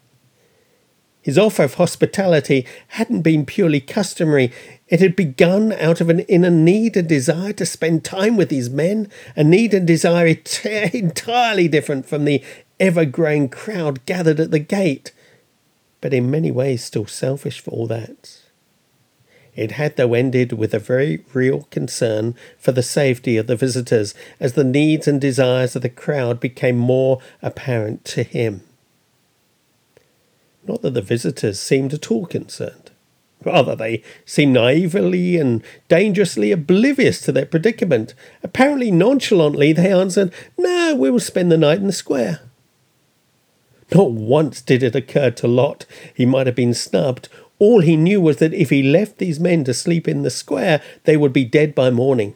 His 1.21 1.37
offer 1.37 1.63
of 1.63 1.73
hospitality 1.73 2.67
hadn't 2.89 3.23
been 3.23 3.47
purely 3.47 3.81
customary. 3.81 4.53
It 4.87 4.99
had 4.99 5.15
begun 5.15 5.73
out 5.73 5.99
of 5.99 6.09
an 6.09 6.19
inner 6.21 6.51
need 6.51 6.95
and 6.95 7.09
desire 7.09 7.51
to 7.53 7.65
spend 7.65 8.03
time 8.03 8.37
with 8.37 8.49
these 8.49 8.69
men, 8.69 9.09
a 9.35 9.43
need 9.43 9.73
and 9.73 9.87
desire 9.87 10.27
entirely 10.93 11.67
different 11.67 12.05
from 12.05 12.25
the 12.25 12.43
ever 12.79 13.05
growing 13.05 13.49
crowd 13.49 14.05
gathered 14.05 14.39
at 14.39 14.51
the 14.51 14.59
gate, 14.59 15.11
but 15.99 16.13
in 16.13 16.29
many 16.29 16.51
ways 16.51 16.83
still 16.83 17.07
selfish 17.07 17.59
for 17.59 17.71
all 17.71 17.87
that. 17.87 18.44
It 19.55 19.71
had, 19.71 19.95
though, 19.95 20.13
ended 20.13 20.53
with 20.53 20.73
a 20.73 20.79
very 20.79 21.23
real 21.33 21.67
concern 21.71 22.35
for 22.57 22.71
the 22.71 22.83
safety 22.83 23.37
of 23.37 23.47
the 23.47 23.55
visitors 23.55 24.13
as 24.39 24.53
the 24.53 24.63
needs 24.63 25.07
and 25.07 25.21
desires 25.21 25.75
of 25.75 25.81
the 25.81 25.89
crowd 25.89 26.39
became 26.39 26.77
more 26.77 27.19
apparent 27.41 28.03
to 28.05 28.23
him. 28.23 28.61
Not 30.67 30.81
that 30.81 30.93
the 30.93 31.01
visitors 31.01 31.59
seemed 31.59 31.93
at 31.93 32.11
all 32.11 32.25
concerned. 32.25 32.91
Rather, 33.43 33.75
they 33.75 34.01
seemed 34.25 34.53
naively 34.53 35.37
and 35.37 35.63
dangerously 35.87 36.51
oblivious 36.51 37.21
to 37.21 37.31
their 37.31 37.45
predicament. 37.45 38.15
Apparently 38.43 38.89
nonchalantly, 38.89 39.71
they 39.71 39.91
answered, 39.91 40.33
No, 40.57 40.95
we 40.95 41.11
will 41.11 41.19
spend 41.19 41.51
the 41.51 41.57
night 41.57 41.77
in 41.77 41.87
the 41.87 41.93
square. 41.93 42.39
Not 43.93 44.11
once 44.11 44.61
did 44.61 44.81
it 44.81 44.95
occur 44.95 45.29
to 45.31 45.47
Lot 45.47 45.85
he 46.13 46.25
might 46.25 46.47
have 46.47 46.55
been 46.55 46.73
snubbed. 46.73 47.29
All 47.57 47.81
he 47.81 47.95
knew 47.95 48.19
was 48.19 48.37
that 48.37 48.53
if 48.53 48.69
he 48.69 48.83
left 48.83 49.17
these 49.17 49.39
men 49.39 49.63
to 49.63 49.73
sleep 49.73 50.07
in 50.07 50.23
the 50.23 50.29
square, 50.29 50.81
they 51.05 51.15
would 51.15 51.33
be 51.33 51.45
dead 51.45 51.73
by 51.73 51.89
morning. 51.89 52.35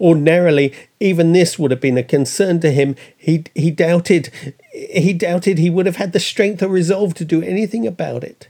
Ordinarily, 0.00 0.72
even 1.00 1.32
this 1.32 1.58
would 1.58 1.70
have 1.70 1.80
been 1.80 1.98
a 1.98 2.04
concern 2.04 2.60
to 2.60 2.70
him. 2.70 2.94
He 3.16 3.44
he 3.54 3.70
doubted 3.70 4.30
he 4.72 5.12
doubted 5.12 5.58
he 5.58 5.70
would 5.70 5.86
have 5.86 5.96
had 5.96 6.12
the 6.12 6.20
strength 6.20 6.62
or 6.62 6.68
resolve 6.68 7.14
to 7.14 7.24
do 7.24 7.42
anything 7.42 7.86
about 7.86 8.22
it. 8.22 8.48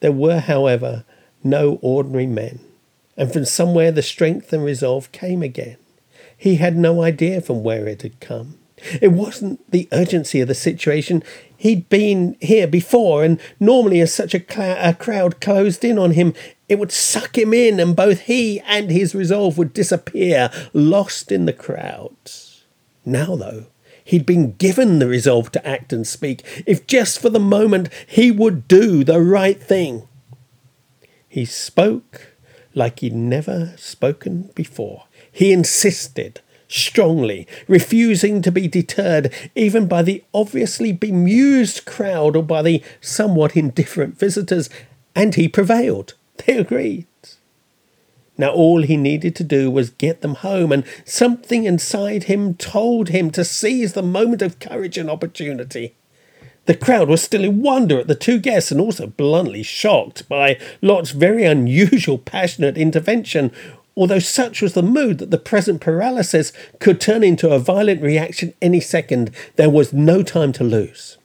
There 0.00 0.12
were, 0.12 0.40
however, 0.40 1.04
no 1.44 1.78
ordinary 1.82 2.26
men, 2.26 2.60
and 3.16 3.32
from 3.32 3.44
somewhere 3.44 3.92
the 3.92 4.02
strength 4.02 4.52
and 4.52 4.64
resolve 4.64 5.12
came 5.12 5.42
again. 5.42 5.76
He 6.36 6.56
had 6.56 6.76
no 6.76 7.02
idea 7.02 7.40
from 7.40 7.62
where 7.62 7.86
it 7.86 8.02
had 8.02 8.20
come. 8.20 8.55
It 9.00 9.12
wasn't 9.12 9.70
the 9.70 9.88
urgency 9.92 10.40
of 10.40 10.48
the 10.48 10.54
situation. 10.54 11.22
He'd 11.56 11.88
been 11.88 12.36
here 12.40 12.66
before, 12.66 13.24
and 13.24 13.40
normally, 13.58 14.00
as 14.00 14.12
such 14.12 14.34
a, 14.34 14.44
cl- 14.46 14.76
a, 14.78 14.94
crowd 14.94 15.40
closed 15.40 15.84
in 15.84 15.98
on 15.98 16.10
him, 16.10 16.34
it 16.68 16.78
would 16.78 16.92
suck 16.92 17.38
him 17.38 17.54
in, 17.54 17.80
and 17.80 17.96
both 17.96 18.22
he 18.22 18.60
and 18.60 18.90
his 18.90 19.14
resolve 19.14 19.56
would 19.56 19.72
disappear, 19.72 20.50
lost 20.74 21.32
in 21.32 21.46
the 21.46 21.52
crowds. 21.52 22.64
Now, 23.04 23.36
though, 23.36 23.66
he'd 24.04 24.26
been 24.26 24.52
given 24.52 24.98
the 24.98 25.08
resolve 25.08 25.50
to 25.52 25.66
act 25.66 25.92
and 25.92 26.06
speak, 26.06 26.42
if 26.66 26.86
just 26.86 27.18
for 27.18 27.30
the 27.30 27.40
moment 27.40 27.88
he 28.06 28.30
would 28.30 28.68
do 28.68 29.04
the 29.04 29.20
right 29.20 29.60
thing. 29.60 30.06
He 31.28 31.44
spoke 31.44 32.34
like 32.74 33.00
he'd 33.00 33.14
never 33.14 33.72
spoken 33.76 34.50
before. 34.54 35.04
He 35.32 35.52
insisted 35.52 36.40
strongly, 36.68 37.46
refusing 37.68 38.42
to 38.42 38.52
be 38.52 38.68
deterred 38.68 39.32
even 39.54 39.86
by 39.86 40.02
the 40.02 40.22
obviously 40.34 40.92
bemused 40.92 41.84
crowd 41.84 42.36
or 42.36 42.42
by 42.42 42.62
the 42.62 42.82
somewhat 43.00 43.56
indifferent 43.56 44.18
visitors, 44.18 44.68
and 45.14 45.34
he 45.34 45.48
prevailed. 45.48 46.14
They 46.46 46.58
agreed. 46.58 47.06
Now 48.38 48.50
all 48.50 48.82
he 48.82 48.96
needed 48.98 49.34
to 49.36 49.44
do 49.44 49.70
was 49.70 49.90
get 49.90 50.20
them 50.20 50.34
home, 50.34 50.70
and 50.70 50.84
something 51.04 51.64
inside 51.64 52.24
him 52.24 52.54
told 52.54 53.08
him 53.08 53.30
to 53.30 53.44
seize 53.44 53.94
the 53.94 54.02
moment 54.02 54.42
of 54.42 54.58
courage 54.58 54.98
and 54.98 55.08
opportunity. 55.08 55.94
The 56.66 56.74
crowd 56.74 57.08
was 57.08 57.22
still 57.22 57.44
in 57.44 57.62
wonder 57.62 58.00
at 58.00 58.08
the 58.08 58.14
two 58.14 58.38
guests 58.38 58.72
and 58.72 58.80
also 58.80 59.06
bluntly 59.06 59.62
shocked 59.62 60.28
by 60.28 60.58
Lot's 60.82 61.12
very 61.12 61.44
unusual 61.44 62.18
passionate 62.18 62.76
intervention, 62.76 63.52
although 63.96 64.18
such 64.18 64.60
was 64.60 64.74
the 64.74 64.82
mood 64.82 65.18
that 65.18 65.30
the 65.30 65.38
present 65.38 65.80
paralysis 65.80 66.52
could 66.78 67.00
turn 67.00 67.22
into 67.22 67.50
a 67.50 67.58
violent 67.58 68.02
reaction 68.02 68.52
any 68.60 68.80
second, 68.80 69.30
there 69.56 69.70
was 69.70 69.92
no 69.92 70.22
time 70.22 70.52
to 70.52 70.64
lose. 70.64 71.18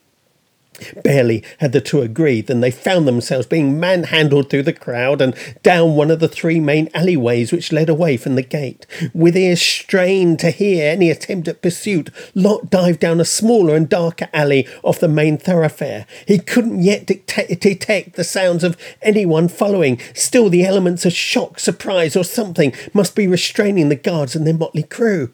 Barely 1.03 1.43
had 1.59 1.73
the 1.73 1.81
two 1.81 2.01
agreed 2.01 2.47
than 2.47 2.61
they 2.61 2.71
found 2.71 3.07
themselves 3.07 3.45
being 3.45 3.79
manhandled 3.79 4.49
through 4.49 4.63
the 4.63 4.73
crowd 4.73 5.21
and 5.21 5.35
down 5.61 5.95
one 5.95 6.09
of 6.09 6.19
the 6.19 6.27
three 6.27 6.59
main 6.59 6.89
alleyways 6.93 7.51
which 7.51 7.71
led 7.71 7.89
away 7.89 8.17
from 8.17 8.35
the 8.35 8.41
gate. 8.41 8.87
With 9.13 9.35
ears 9.35 9.61
strained 9.61 10.39
to 10.39 10.49
hear 10.49 10.89
any 10.89 11.09
attempt 11.09 11.47
at 11.47 11.61
pursuit, 11.61 12.09
Lot 12.33 12.69
dived 12.69 12.99
down 12.99 13.19
a 13.19 13.25
smaller 13.25 13.75
and 13.75 13.87
darker 13.87 14.29
alley 14.33 14.67
off 14.81 14.99
the 14.99 15.07
main 15.07 15.37
thoroughfare. 15.37 16.07
He 16.25 16.39
couldn't 16.39 16.81
yet 16.81 17.05
detect 17.05 18.15
the 18.15 18.23
sounds 18.23 18.63
of 18.63 18.77
anyone 19.01 19.49
following. 19.49 19.99
Still, 20.13 20.49
the 20.49 20.65
elements 20.65 21.05
of 21.05 21.13
shock, 21.13 21.59
surprise, 21.59 22.15
or 22.15 22.23
something 22.23 22.73
must 22.93 23.15
be 23.15 23.27
restraining 23.27 23.89
the 23.89 23.95
guards 23.95 24.35
and 24.35 24.47
their 24.47 24.53
motley 24.53 24.83
crew. 24.83 25.31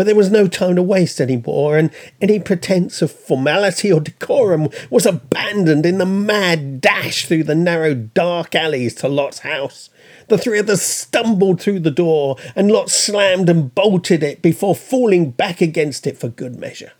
But 0.00 0.06
there 0.06 0.16
was 0.16 0.30
no 0.30 0.48
time 0.48 0.76
to 0.76 0.82
waste 0.82 1.20
any 1.20 1.36
more, 1.36 1.76
and 1.76 1.90
any 2.22 2.40
pretense 2.40 3.02
of 3.02 3.12
formality 3.12 3.92
or 3.92 4.00
decorum 4.00 4.70
was 4.88 5.04
abandoned 5.04 5.84
in 5.84 5.98
the 5.98 6.06
mad 6.06 6.80
dash 6.80 7.26
through 7.26 7.44
the 7.44 7.54
narrow, 7.54 7.92
dark 7.92 8.54
alleys 8.54 8.94
to 8.94 9.08
Lot's 9.08 9.40
house. 9.40 9.90
The 10.28 10.38
three 10.38 10.58
of 10.58 10.64
others 10.64 10.80
stumbled 10.80 11.60
through 11.60 11.80
the 11.80 11.90
door, 11.90 12.36
and 12.56 12.72
Lot 12.72 12.88
slammed 12.88 13.50
and 13.50 13.74
bolted 13.74 14.22
it 14.22 14.40
before 14.40 14.74
falling 14.74 15.32
back 15.32 15.60
against 15.60 16.06
it 16.06 16.16
for 16.16 16.30
good 16.30 16.58
measure. 16.58 16.92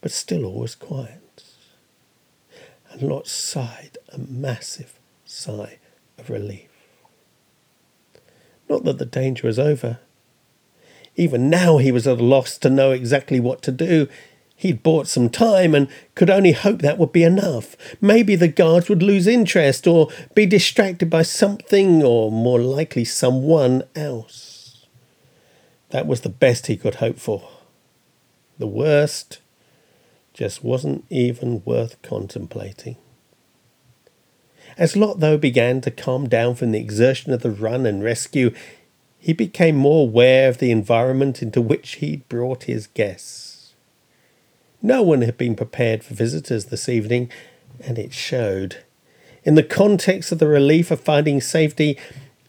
But 0.00 0.10
still 0.10 0.46
all 0.46 0.58
was 0.58 0.74
quiet, 0.74 1.44
and 2.90 3.02
Lot 3.02 3.28
sighed 3.28 3.98
a 4.08 4.18
massive 4.18 4.98
sigh 5.24 5.78
of 6.18 6.28
relief. 6.28 6.66
Not 8.68 8.82
that 8.82 8.98
the 8.98 9.06
danger 9.06 9.46
was 9.46 9.60
over. 9.60 10.00
Even 11.16 11.50
now 11.50 11.78
he 11.78 11.90
was 11.90 12.06
at 12.06 12.20
a 12.20 12.24
loss 12.24 12.58
to 12.58 12.70
know 12.70 12.92
exactly 12.92 13.40
what 13.40 13.62
to 13.62 13.72
do. 13.72 14.08
He'd 14.54 14.82
bought 14.82 15.06
some 15.06 15.28
time 15.28 15.74
and 15.74 15.88
could 16.14 16.30
only 16.30 16.52
hope 16.52 16.80
that 16.80 16.98
would 16.98 17.12
be 17.12 17.22
enough. 17.22 17.76
Maybe 18.00 18.36
the 18.36 18.48
guards 18.48 18.88
would 18.88 19.02
lose 19.02 19.26
interest 19.26 19.86
or 19.86 20.08
be 20.34 20.46
distracted 20.46 21.10
by 21.10 21.22
something 21.22 22.02
or 22.02 22.30
more 22.30 22.60
likely 22.60 23.04
someone 23.04 23.82
else. 23.94 24.86
That 25.90 26.06
was 26.06 26.22
the 26.22 26.28
best 26.28 26.66
he 26.66 26.76
could 26.76 26.96
hope 26.96 27.18
for. 27.18 27.48
The 28.58 28.66
worst 28.66 29.40
just 30.32 30.64
wasn't 30.64 31.04
even 31.10 31.62
worth 31.64 32.00
contemplating. 32.02 32.96
As 34.78 34.96
Lot, 34.96 35.20
though, 35.20 35.38
began 35.38 35.80
to 35.82 35.90
calm 35.90 36.28
down 36.28 36.54
from 36.54 36.72
the 36.72 36.80
exertion 36.80 37.32
of 37.32 37.42
the 37.42 37.50
run 37.50 37.86
and 37.86 38.02
rescue, 38.02 38.52
he 39.26 39.32
became 39.32 39.74
more 39.74 40.02
aware 40.02 40.48
of 40.48 40.58
the 40.58 40.70
environment 40.70 41.42
into 41.42 41.60
which 41.60 41.96
he'd 41.96 42.28
brought 42.28 42.62
his 42.62 42.86
guests. 42.86 43.74
No 44.80 45.02
one 45.02 45.22
had 45.22 45.36
been 45.36 45.56
prepared 45.56 46.04
for 46.04 46.14
visitors 46.14 46.66
this 46.66 46.88
evening, 46.88 47.32
and 47.80 47.98
it 47.98 48.14
showed. 48.14 48.84
In 49.42 49.56
the 49.56 49.64
context 49.64 50.30
of 50.30 50.38
the 50.38 50.46
relief 50.46 50.92
of 50.92 51.00
finding 51.00 51.40
safety, 51.40 51.98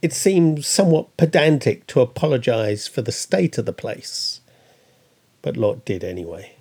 it 0.04 0.13
seemed 0.13 0.66
somewhat 0.66 1.18
pedantic 1.18 1.88
to 1.88 2.02
apologize 2.02 2.88
for 2.88 3.02
the 3.02 3.12
state 3.12 3.58
of 3.58 3.66
the 3.66 3.74
place. 3.74 4.42
But 5.42 5.58
Lot 5.58 5.84
did 5.84 6.04
anyway. 6.04 6.58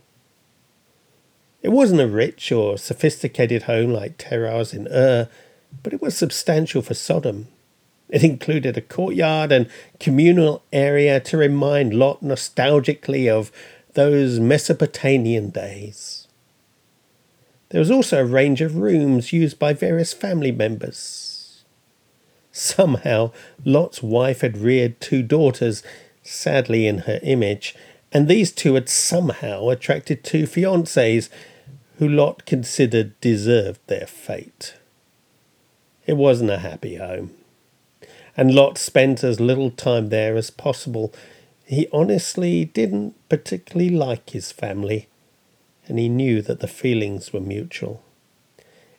It 1.60 1.72
wasn't 1.72 2.00
a 2.00 2.08
rich 2.08 2.50
or 2.50 2.78
sophisticated 2.78 3.64
home 3.64 3.90
like 3.90 4.16
Terah's 4.16 4.72
in 4.72 4.88
Ur, 4.88 5.28
but 5.82 5.92
it 5.92 6.00
was 6.00 6.16
substantial 6.16 6.80
for 6.80 6.94
Sodom. 6.94 7.48
It 8.08 8.22
included 8.22 8.76
a 8.76 8.82
courtyard 8.82 9.50
and 9.50 9.68
communal 9.98 10.62
area 10.72 11.18
to 11.20 11.36
remind 11.36 11.94
Lot 11.94 12.22
nostalgically 12.22 13.28
of 13.28 13.50
those 13.94 14.38
Mesopotamian 14.38 15.50
days. 15.50 16.28
There 17.70 17.80
was 17.80 17.90
also 17.90 18.20
a 18.20 18.24
range 18.24 18.60
of 18.60 18.76
rooms 18.76 19.32
used 19.32 19.58
by 19.58 19.72
various 19.72 20.12
family 20.12 20.52
members. 20.52 21.64
Somehow, 22.52 23.32
Lot's 23.64 24.02
wife 24.02 24.40
had 24.40 24.58
reared 24.58 25.00
two 25.00 25.22
daughters, 25.22 25.82
sadly 26.22 26.86
in 26.86 26.98
her 26.98 27.18
image, 27.22 27.74
and 28.12 28.28
these 28.28 28.52
two 28.52 28.74
had 28.74 28.88
somehow 28.88 29.68
attracted 29.68 30.22
two 30.22 30.44
fiancés 30.44 31.28
who 31.98 32.08
Lot 32.08 32.46
considered 32.46 33.20
deserved 33.20 33.80
their 33.88 34.06
fate. 34.06 34.74
It 36.06 36.16
wasn't 36.16 36.50
a 36.50 36.58
happy 36.58 36.96
home 36.96 37.32
and 38.36 38.54
Lot 38.54 38.76
spent 38.78 39.24
as 39.24 39.40
little 39.40 39.70
time 39.70 40.10
there 40.10 40.36
as 40.36 40.50
possible. 40.50 41.12
He 41.64 41.88
honestly 41.92 42.66
didn't 42.66 43.14
particularly 43.28 43.90
like 43.90 44.30
his 44.30 44.52
family, 44.52 45.08
and 45.86 45.98
he 45.98 46.08
knew 46.08 46.42
that 46.42 46.60
the 46.60 46.68
feelings 46.68 47.32
were 47.32 47.40
mutual. 47.40 48.02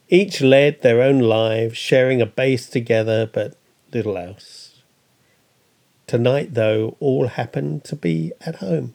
Each 0.10 0.42
led 0.42 0.82
their 0.82 1.02
own 1.02 1.20
lives, 1.20 1.78
sharing 1.78 2.22
a 2.22 2.26
base 2.26 2.68
together, 2.68 3.30
but 3.32 3.56
little 3.94 4.18
else. 4.18 4.82
Tonight, 6.08 6.54
though, 6.54 6.96
all 7.00 7.28
happened 7.28 7.84
to 7.86 7.96
be 7.96 8.32
at 8.42 8.56
home, 8.56 8.94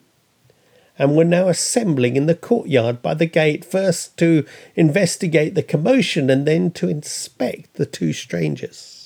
and 0.97 1.15
were 1.15 1.23
now 1.23 1.47
assembling 1.47 2.15
in 2.15 2.25
the 2.25 2.35
courtyard 2.35 3.01
by 3.01 3.13
the 3.13 3.27
gate, 3.27 3.63
first 3.63 4.17
to 4.17 4.45
investigate 4.75 5.53
the 5.53 5.63
commotion 5.63 6.29
and 6.29 6.47
then 6.47 6.71
to 6.71 6.89
inspect 6.89 7.75
the 7.75 7.85
two 7.85 8.13
strangers. 8.13 9.02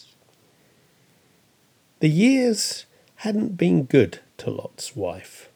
The 2.00 2.10
years 2.10 2.86
hadn't 3.18 3.58
been 3.58 3.84
good 3.84 4.20
to 4.38 4.52
Lot's 4.52 4.96
wife. 4.96 5.50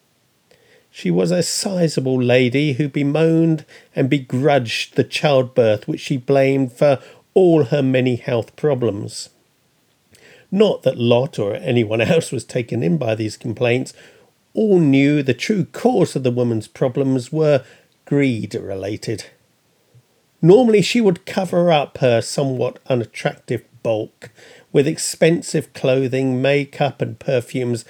She 0.89 1.11
was 1.11 1.29
a 1.29 1.43
sizable 1.43 2.21
lady 2.21 2.73
who 2.73 2.89
bemoaned 2.89 3.63
and 3.95 4.09
begrudged 4.09 4.95
the 4.95 5.03
childbirth 5.03 5.87
which 5.87 6.01
she 6.01 6.17
blamed 6.17 6.73
for 6.73 6.99
all 7.35 7.65
her 7.65 7.83
many 7.83 8.15
health 8.15 8.55
problems. 8.55 9.29
Not 10.51 10.81
that 10.81 10.97
Lot 10.97 11.37
or 11.37 11.53
anyone 11.55 12.01
else 12.01 12.31
was 12.31 12.43
taken 12.43 12.81
in 12.81 12.97
by 12.97 13.13
these 13.13 13.37
complaints. 13.37 13.93
All 14.55 14.79
knew 14.79 15.21
the 15.21 15.35
true 15.35 15.65
cause 15.65 16.15
of 16.15 16.23
the 16.23 16.31
woman's 16.31 16.67
problems 16.67 17.31
were 17.31 17.63
greed 18.05 18.55
related. 18.55 19.25
Normally, 20.41 20.81
she 20.81 21.01
would 21.01 21.27
cover 21.27 21.71
up 21.71 21.99
her 21.99 22.19
somewhat 22.19 22.79
unattractive 22.87 23.63
bulk 23.83 24.31
with 24.71 24.87
expensive 24.87 25.73
clothing, 25.73 26.41
makeup, 26.41 27.01
and 27.01 27.19
perfumes, 27.19 27.85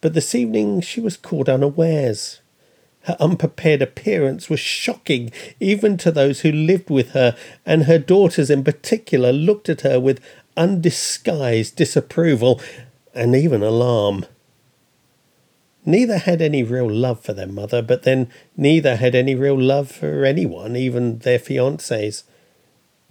but 0.00 0.14
this 0.14 0.34
evening 0.34 0.80
she 0.80 1.00
was 1.00 1.16
caught 1.16 1.48
unawares. 1.48 2.40
Her 3.02 3.16
unprepared 3.18 3.82
appearance 3.82 4.48
was 4.48 4.60
shocking 4.60 5.32
even 5.58 5.96
to 5.98 6.12
those 6.12 6.40
who 6.40 6.52
lived 6.52 6.88
with 6.88 7.10
her, 7.10 7.36
and 7.66 7.84
her 7.84 7.98
daughters 7.98 8.50
in 8.50 8.62
particular 8.62 9.32
looked 9.32 9.68
at 9.68 9.80
her 9.80 9.98
with 9.98 10.20
undisguised 10.56 11.76
disapproval 11.76 12.60
and 13.14 13.34
even 13.34 13.62
alarm. 13.62 14.26
Neither 15.84 16.18
had 16.18 16.40
any 16.40 16.62
real 16.62 16.88
love 16.88 17.20
for 17.20 17.32
their 17.32 17.48
mother, 17.48 17.82
but 17.82 18.04
then 18.04 18.30
neither 18.56 18.96
had 18.96 19.16
any 19.16 19.34
real 19.34 19.60
love 19.60 19.90
for 19.90 20.24
anyone, 20.24 20.76
even 20.76 21.18
their 21.18 21.40
fiancés. 21.40 22.22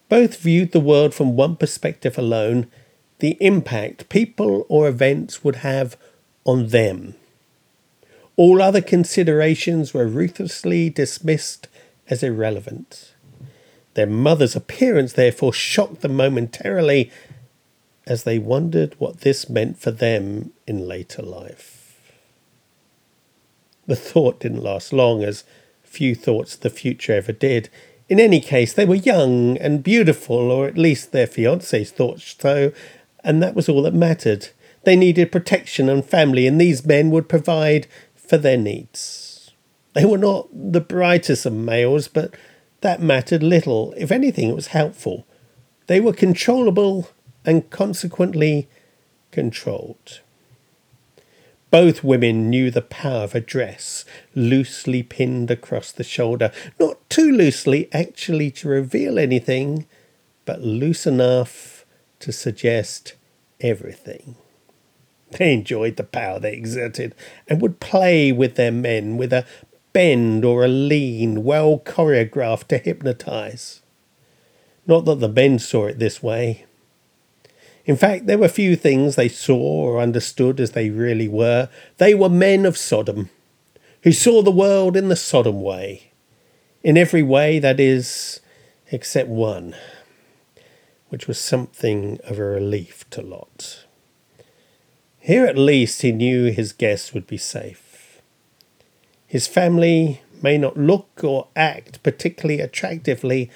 Both 0.08 0.38
viewed 0.38 0.71
the 0.71 0.80
world 0.80 1.13
from 1.13 1.36
one 1.36 1.58
perspective 1.58 2.17
alone 2.17 2.67
the 3.22 3.38
impact 3.40 4.10
people 4.10 4.66
or 4.68 4.88
events 4.88 5.44
would 5.44 5.58
have 5.58 5.96
on 6.44 6.70
them. 6.70 7.14
All 8.36 8.62
other 8.64 8.82
considerations 8.82 9.94
were 9.94 10.08
ruthlessly 10.08 10.90
dismissed 10.90 11.68
as 12.10 12.24
irrelevant. 12.24 13.14
Their 13.94 14.08
mother's 14.08 14.56
appearance, 14.56 15.14
therefore, 15.14 15.54
shocked 15.54 16.02
them 16.02 16.16
momentarily 16.16 17.12
as 18.08 18.24
they 18.24 18.40
wondered 18.40 18.96
what 18.98 19.22
this 19.22 19.48
meant 19.48 19.78
for 19.78 19.92
them 19.92 20.52
in 20.66 20.88
later 20.88 21.22
life. 21.22 22.02
The 23.86 23.96
thought 23.96 24.40
didn't 24.40 24.64
last 24.64 24.92
long, 24.92 25.24
as 25.24 25.44
few 25.84 26.16
thoughts 26.16 26.56
of 26.56 26.62
the 26.62 26.72
future 26.72 27.14
ever 27.14 27.34
did. 27.34 27.70
In 28.10 28.20
any 28.20 28.40
case, 28.40 28.74
they 28.74 28.86
were 28.86 28.96
young 28.96 29.60
and 29.60 29.84
beautiful, 29.84 30.50
or 30.50 30.66
at 30.66 30.78
least 30.78 31.12
their 31.12 31.28
fiancés 31.28 31.90
thought 31.90 32.20
so, 32.20 32.72
and 33.24 33.42
that 33.42 33.56
was 33.56 33.70
all 33.70 33.84
that 33.84 33.94
mattered. 33.94 34.50
They 34.84 34.96
needed 34.96 35.32
protection 35.32 35.90
and 35.90 36.04
family, 36.04 36.48
and 36.48 36.60
these 36.60 36.86
men 36.86 37.12
would 37.12 37.30
provide 37.30 37.88
for 38.16 38.38
their 38.38 38.58
needs. 38.58 39.52
They 39.94 40.06
were 40.06 40.18
not 40.18 40.48
the 40.54 40.82
brightest 40.82 41.46
of 41.46 41.54
males, 41.54 42.08
but 42.08 42.34
that 42.82 43.02
mattered 43.02 43.44
little. 43.44 43.94
If 43.98 44.12
anything, 44.12 44.50
it 44.50 44.56
was 44.56 44.68
helpful. 44.68 45.26
They 45.88 46.00
were 46.00 46.14
controllable 46.14 47.10
and 47.46 47.70
consequently 47.70 48.70
controlled. 49.32 50.22
Both 51.70 52.04
women 52.04 52.50
knew 52.50 52.70
the 52.70 52.82
power 52.82 53.24
of 53.24 53.36
a 53.36 53.40
dress 53.40 54.04
loosely 54.36 55.04
pinned 55.04 55.50
across 55.50 55.92
the 55.92 56.04
shoulder, 56.04 56.52
not 56.80 56.98
too 57.10 57.32
loosely 57.32 57.88
actually 57.94 58.52
to 58.52 58.68
reveal 58.68 59.18
anything, 59.18 59.86
but 60.46 60.62
loose 60.62 61.08
enough 61.08 61.81
to 62.22 62.32
suggest 62.32 63.14
everything. 63.60 64.36
They 65.32 65.54
enjoyed 65.54 65.96
the 65.96 66.04
power 66.04 66.40
they 66.40 66.54
exerted 66.54 67.16
and 67.48 67.62
would 67.62 67.80
play 67.80 68.32
with 68.32 68.56
their 68.56 68.72
men 68.72 69.18
with 69.18 69.32
a 69.32 69.46
bend 69.94 70.44
or 70.46 70.64
a 70.64 70.68
lean 70.68 71.44
well 71.44 71.80
choreographed 71.80 72.68
to 72.68 72.78
hypnotize. 72.78 73.82
Not 74.86 75.06
that 75.06 75.20
the 75.20 75.30
men 75.30 75.60
saw 75.60 75.88
it 75.88 76.00
this 76.00 76.22
way. 76.22 76.66
In 77.86 77.96
fact, 77.96 78.28
there 78.28 78.38
were 78.38 78.48
few 78.48 78.76
things 78.76 79.16
they 79.16 79.28
saw 79.28 79.58
or 79.58 80.00
understood 80.00 80.60
as 80.60 80.72
they 80.72 80.90
really 80.90 81.28
were. 81.28 81.70
They 81.98 82.14
were 82.14 82.30
men 82.30 82.66
of 82.66 82.78
Sodom, 82.78 83.30
who 84.04 84.12
saw 84.12 84.42
the 84.42 84.52
world 84.52 84.96
in 84.96 85.10
the 85.10 85.16
Sodom 85.16 85.62
way. 85.62 86.12
In 86.84 86.98
every 86.98 87.24
way, 87.24 87.60
that 87.60 87.80
is, 87.80 88.40
except 88.92 89.30
one 89.30 89.76
which 91.12 91.28
was 91.28 91.38
something 91.38 92.17
of 92.24 92.39
a 92.39 92.43
relief 92.43 93.04
to 93.10 93.21
Lot. 93.21 93.84
Here 95.19 95.45
at 95.45 95.58
least 95.58 96.02
he 96.04 96.13
knew 96.13 96.52
his 96.52 96.71
guests 96.71 97.13
would 97.13 97.28
be 97.28 97.38
safe. 97.38 98.21
His 99.28 99.45
family 99.45 100.21
may 100.41 100.58
not 100.58 100.78
look 100.78 101.21
or 101.21 101.50
act 101.54 102.02
particularly 102.02 102.62
attractively, 102.62 103.52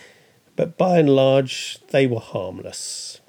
but 0.57 0.77
by 0.77 0.99
and 0.99 1.09
large 1.09 1.79
they 1.91 2.05
were 2.05 2.19
harmless. 2.19 3.21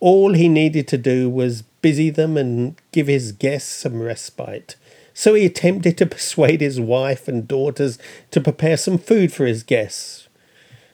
All 0.00 0.34
he 0.34 0.48
needed 0.48 0.86
to 0.88 0.98
do 0.98 1.30
was 1.30 1.62
busy 1.62 2.10
them 2.10 2.36
and 2.36 2.76
give 2.92 3.06
his 3.06 3.32
guests 3.32 3.70
some 3.70 4.02
respite. 4.02 4.76
So 5.14 5.32
he 5.32 5.46
attempted 5.46 5.96
to 5.96 6.06
persuade 6.06 6.60
his 6.60 6.78
wife 6.78 7.26
and 7.26 7.48
daughters 7.48 7.98
to 8.32 8.40
prepare 8.42 8.76
some 8.76 8.98
food 8.98 9.32
for 9.32 9.46
his 9.46 9.62
guests, 9.62 10.28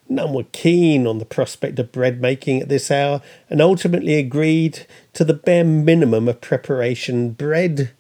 None 0.09 0.33
were 0.33 0.45
keen 0.53 1.07
on 1.07 1.19
the 1.19 1.25
prospect 1.25 1.79
of 1.79 1.93
bread 1.93 2.21
making 2.21 2.61
at 2.63 2.69
this 2.69 2.91
hour, 2.91 3.23
and 3.51 3.61
ultimately 3.61 4.15
agreed 4.15 4.87
to 5.15 5.25
the 5.25 5.35
bare 5.35 5.65
minimum 5.65 6.29
of 6.29 6.41
preparation 6.41 7.31
bread 7.31 7.91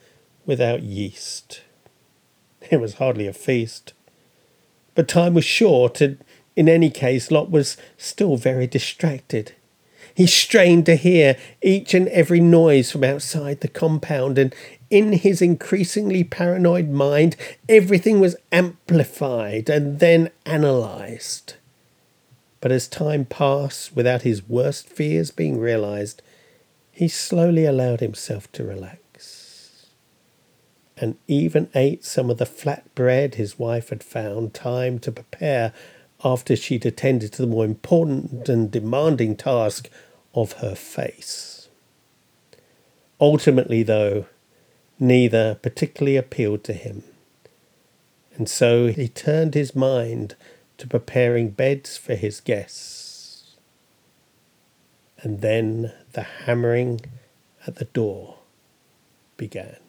without 0.44 0.82
yeast. 0.82 1.62
It 2.70 2.80
was 2.80 2.94
hardly 2.94 3.26
a 3.26 3.32
feast. 3.32 3.92
But 4.94 5.08
time 5.08 5.34
was 5.34 5.44
short, 5.44 6.00
and 6.00 6.18
in 6.54 6.68
any 6.68 6.90
case, 6.90 7.30
Lot 7.30 7.50
was 7.50 7.76
still 7.98 8.36
very 8.36 8.66
distracted. 8.66 9.52
He 10.14 10.26
strained 10.26 10.86
to 10.86 10.96
hear 10.96 11.36
each 11.60 11.92
and 11.92 12.08
every 12.08 12.40
noise 12.40 12.90
from 12.90 13.04
outside 13.04 13.60
the 13.60 13.68
compound, 13.68 14.38
and 14.38 14.54
in 14.88 15.12
his 15.12 15.42
increasingly 15.42 16.24
paranoid 16.24 16.88
mind, 16.88 17.36
everything 17.68 18.20
was 18.20 18.36
amplified 18.50 19.68
and 19.68 19.98
then 19.98 20.30
analysed. 20.46 21.56
But 22.66 22.72
as 22.72 22.88
time 22.88 23.24
passed 23.26 23.94
without 23.94 24.22
his 24.22 24.48
worst 24.48 24.88
fears 24.88 25.30
being 25.30 25.60
realized, 25.60 26.20
he 26.90 27.06
slowly 27.06 27.64
allowed 27.64 28.00
himself 28.00 28.50
to 28.50 28.64
relax 28.64 29.86
and 30.96 31.16
even 31.28 31.70
ate 31.76 32.04
some 32.04 32.28
of 32.28 32.38
the 32.38 32.44
flat 32.44 32.92
bread 32.96 33.36
his 33.36 33.56
wife 33.56 33.90
had 33.90 34.02
found 34.02 34.52
time 34.52 34.98
to 34.98 35.12
prepare 35.12 35.72
after 36.24 36.56
she'd 36.56 36.84
attended 36.84 37.32
to 37.34 37.42
the 37.42 37.46
more 37.46 37.64
important 37.64 38.48
and 38.48 38.72
demanding 38.72 39.36
task 39.36 39.88
of 40.34 40.54
her 40.54 40.74
face. 40.74 41.68
Ultimately, 43.20 43.84
though, 43.84 44.26
neither 44.98 45.54
particularly 45.54 46.16
appealed 46.16 46.64
to 46.64 46.72
him, 46.72 47.04
and 48.34 48.48
so 48.48 48.88
he 48.88 49.06
turned 49.06 49.54
his 49.54 49.76
mind 49.76 50.34
to 50.78 50.86
preparing 50.86 51.50
beds 51.50 51.96
for 51.96 52.14
his 52.14 52.40
guests. 52.40 53.56
And 55.18 55.40
then 55.40 55.92
the 56.12 56.22
hammering 56.22 57.00
at 57.66 57.76
the 57.76 57.86
door 57.86 58.38
began. 59.36 59.85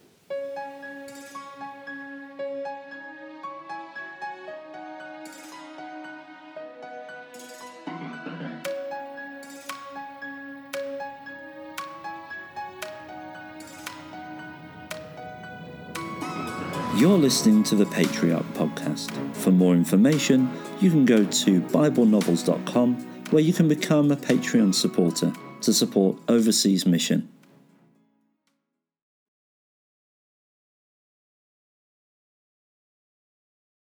You're 17.18 17.24
listening 17.24 17.64
to 17.64 17.76
the 17.76 17.88
Patriarch 17.88 18.46
Podcast. 18.54 19.10
For 19.38 19.50
more 19.50 19.74
information, 19.74 20.52
you 20.80 20.92
can 20.92 21.04
go 21.04 21.26
to 21.26 21.62
BibleNovels.com 21.62 22.94
where 23.32 23.42
you 23.42 23.54
can 23.54 23.68
become 23.68 24.12
a 24.12 24.16
Patreon 24.16 24.76
supporter 24.76 25.34
to 25.62 25.74
support 25.74 26.20
Overseas 26.28 26.86
Mission. 26.86 27.28